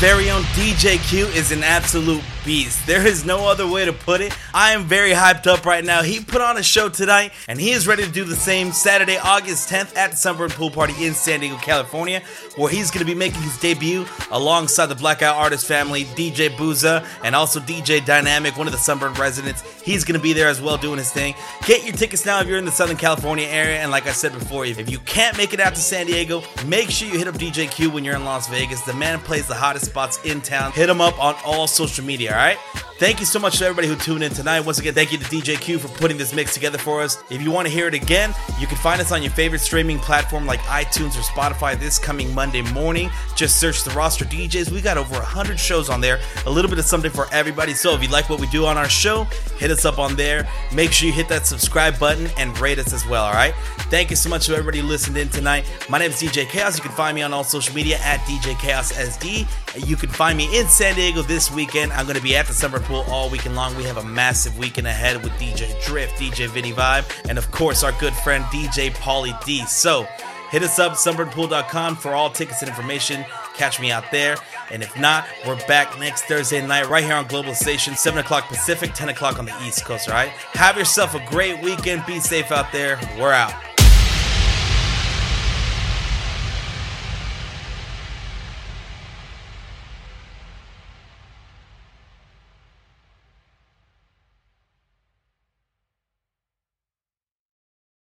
Very 0.00 0.30
own 0.30 0.40
DJ 0.56 0.96
Que 1.10 1.28
is 1.36 1.52
an 1.52 1.62
absolute 1.62 2.22
beast. 2.50 2.84
There 2.84 3.06
is 3.06 3.24
no 3.24 3.48
other 3.48 3.64
way 3.64 3.84
to 3.84 3.92
put 3.92 4.20
it. 4.20 4.36
I 4.52 4.72
am 4.72 4.82
very 4.82 5.12
hyped 5.12 5.46
up 5.46 5.64
right 5.64 5.84
now. 5.84 6.02
He 6.02 6.18
put 6.18 6.40
on 6.40 6.56
a 6.56 6.64
show 6.64 6.88
tonight, 6.88 7.30
and 7.46 7.60
he 7.60 7.70
is 7.70 7.86
ready 7.86 8.02
to 8.02 8.10
do 8.10 8.24
the 8.24 8.34
same 8.34 8.72
Saturday, 8.72 9.18
August 9.18 9.68
10th 9.68 9.96
at 9.96 10.10
the 10.10 10.16
Sunburn 10.16 10.50
Pool 10.50 10.68
Party 10.68 10.92
in 11.06 11.14
San 11.14 11.38
Diego, 11.38 11.56
California, 11.58 12.20
where 12.56 12.68
he's 12.68 12.90
going 12.90 13.06
to 13.06 13.12
be 13.12 13.16
making 13.16 13.40
his 13.42 13.56
debut 13.60 14.04
alongside 14.32 14.86
the 14.86 14.96
Blackout 14.96 15.36
Artist 15.36 15.64
family, 15.64 16.06
DJ 16.16 16.48
Booza, 16.48 17.06
and 17.22 17.36
also 17.36 17.60
DJ 17.60 18.04
Dynamic, 18.04 18.56
one 18.56 18.66
of 18.66 18.72
the 18.72 18.80
Sunburn 18.80 19.14
residents. 19.14 19.62
He's 19.82 20.02
going 20.02 20.18
to 20.18 20.22
be 20.22 20.32
there 20.32 20.48
as 20.48 20.60
well 20.60 20.76
doing 20.76 20.98
his 20.98 21.12
thing. 21.12 21.36
Get 21.66 21.84
your 21.84 21.94
tickets 21.94 22.26
now 22.26 22.40
if 22.40 22.48
you're 22.48 22.58
in 22.58 22.64
the 22.64 22.72
Southern 22.72 22.96
California 22.96 23.46
area, 23.46 23.78
and 23.78 23.92
like 23.92 24.08
I 24.08 24.12
said 24.12 24.32
before, 24.32 24.66
if 24.66 24.90
you 24.90 24.98
can't 25.00 25.36
make 25.36 25.54
it 25.54 25.60
out 25.60 25.76
to 25.76 25.80
San 25.80 26.06
Diego, 26.06 26.42
make 26.66 26.90
sure 26.90 27.06
you 27.06 27.16
hit 27.16 27.28
up 27.28 27.36
DJ 27.36 27.70
Que 27.70 27.86
when 27.86 28.04
you're 28.04 28.16
in 28.16 28.24
Las 28.24 28.48
Vegas. 28.48 28.80
The 28.80 28.94
man 28.94 29.20
plays 29.20 29.46
the 29.46 29.54
hottest 29.54 29.84
spots 29.86 30.18
in 30.24 30.40
town. 30.40 30.72
Hit 30.72 30.88
him 30.88 31.00
up 31.00 31.16
on 31.22 31.36
all 31.44 31.68
social 31.68 32.04
media, 32.04 32.39
right? 32.40 32.58
Thank 33.00 33.18
you 33.18 33.24
so 33.24 33.38
much 33.38 33.56
to 33.58 33.64
everybody 33.64 33.88
who 33.88 33.96
tuned 33.96 34.22
in 34.22 34.30
tonight. 34.30 34.60
Once 34.60 34.78
again, 34.78 34.92
thank 34.92 35.10
you 35.10 35.16
to 35.16 35.24
DJ 35.24 35.58
Que 35.58 35.78
for 35.78 35.88
putting 35.88 36.18
this 36.18 36.34
mix 36.34 36.52
together 36.52 36.76
for 36.76 37.00
us. 37.00 37.16
If 37.30 37.40
you 37.40 37.50
want 37.50 37.66
to 37.66 37.72
hear 37.72 37.88
it 37.88 37.94
again, 37.94 38.34
you 38.58 38.66
can 38.66 38.76
find 38.76 39.00
us 39.00 39.10
on 39.10 39.22
your 39.22 39.32
favorite 39.32 39.60
streaming 39.60 39.98
platform 39.98 40.44
like 40.44 40.60
iTunes 40.60 41.16
or 41.18 41.22
Spotify 41.22 41.80
this 41.80 41.98
coming 41.98 42.34
Monday 42.34 42.60
morning. 42.72 43.10
Just 43.34 43.58
search 43.58 43.84
the 43.84 43.90
roster 43.92 44.26
DJs. 44.26 44.70
We 44.70 44.82
got 44.82 44.98
over 44.98 45.14
100 45.14 45.58
shows 45.58 45.88
on 45.88 46.02
there, 46.02 46.20
a 46.44 46.50
little 46.50 46.68
bit 46.68 46.78
of 46.78 46.84
something 46.84 47.10
for 47.10 47.26
everybody. 47.32 47.72
So 47.72 47.94
if 47.94 48.02
you 48.02 48.10
like 48.10 48.28
what 48.28 48.38
we 48.38 48.46
do 48.48 48.66
on 48.66 48.76
our 48.76 48.88
show, 48.88 49.24
hit 49.56 49.70
us 49.70 49.86
up 49.86 49.98
on 49.98 50.14
there. 50.14 50.46
Make 50.74 50.92
sure 50.92 51.06
you 51.06 51.14
hit 51.14 51.28
that 51.30 51.46
subscribe 51.46 51.98
button 51.98 52.28
and 52.36 52.56
rate 52.58 52.78
us 52.78 52.92
as 52.92 53.06
well, 53.06 53.24
all 53.24 53.32
right? 53.32 53.54
Thank 53.88 54.10
you 54.10 54.16
so 54.16 54.28
much 54.28 54.44
to 54.46 54.52
everybody 54.52 54.80
who 54.80 54.86
listened 54.86 55.16
in 55.16 55.30
tonight. 55.30 55.64
My 55.88 55.98
name 55.98 56.10
is 56.10 56.20
DJ 56.20 56.46
Chaos. 56.46 56.76
You 56.76 56.82
can 56.82 56.92
find 56.92 57.14
me 57.14 57.22
on 57.22 57.32
all 57.32 57.44
social 57.44 57.74
media 57.74 57.96
at 58.02 58.20
DJ 58.20 58.58
Chaos 58.60 58.92
SD. 58.92 59.46
You 59.88 59.96
can 59.96 60.10
find 60.10 60.36
me 60.36 60.54
in 60.58 60.66
San 60.66 60.96
Diego 60.96 61.22
this 61.22 61.50
weekend. 61.50 61.92
I'm 61.94 62.04
going 62.04 62.14
to 62.20 62.28
be 62.28 62.36
at 62.36 62.46
the 62.46 62.52
Sunburn 62.52 62.82
Pool 62.82 63.04
all 63.08 63.30
weekend 63.30 63.56
long. 63.56 63.74
We 63.76 63.84
have 63.84 63.96
a 63.96 64.04
massive 64.04 64.58
weekend 64.58 64.86
ahead 64.86 65.22
with 65.24 65.32
DJ 65.34 65.82
Drift, 65.84 66.20
DJ 66.20 66.48
Vinny 66.48 66.72
Vibe, 66.72 67.04
and 67.28 67.38
of 67.38 67.50
course 67.50 67.82
our 67.82 67.92
good 67.92 68.12
friend 68.12 68.44
DJ 68.44 68.90
Pauly 68.90 69.32
D. 69.44 69.64
So 69.66 70.06
hit 70.50 70.62
us 70.62 70.78
up, 70.78 70.92
sunburnpool.com 70.92 71.96
for 71.96 72.10
all 72.10 72.28
tickets 72.30 72.60
and 72.60 72.68
information. 72.68 73.24
Catch 73.54 73.80
me 73.80 73.90
out 73.90 74.04
there. 74.10 74.36
And 74.70 74.82
if 74.82 74.98
not, 74.98 75.26
we're 75.46 75.56
back 75.66 75.98
next 75.98 76.24
Thursday 76.24 76.64
night 76.64 76.88
right 76.88 77.04
here 77.04 77.14
on 77.14 77.26
Globalization, 77.26 77.96
7 77.96 78.18
o'clock 78.18 78.48
Pacific, 78.48 78.92
10 78.92 79.08
o'clock 79.08 79.38
on 79.38 79.46
the 79.46 79.64
East 79.64 79.84
Coast, 79.84 80.08
all 80.08 80.14
right? 80.14 80.28
Have 80.28 80.76
yourself 80.76 81.14
a 81.14 81.24
great 81.26 81.62
weekend. 81.62 82.04
Be 82.06 82.20
safe 82.20 82.52
out 82.52 82.70
there. 82.72 83.00
We're 83.18 83.32
out. 83.32 83.69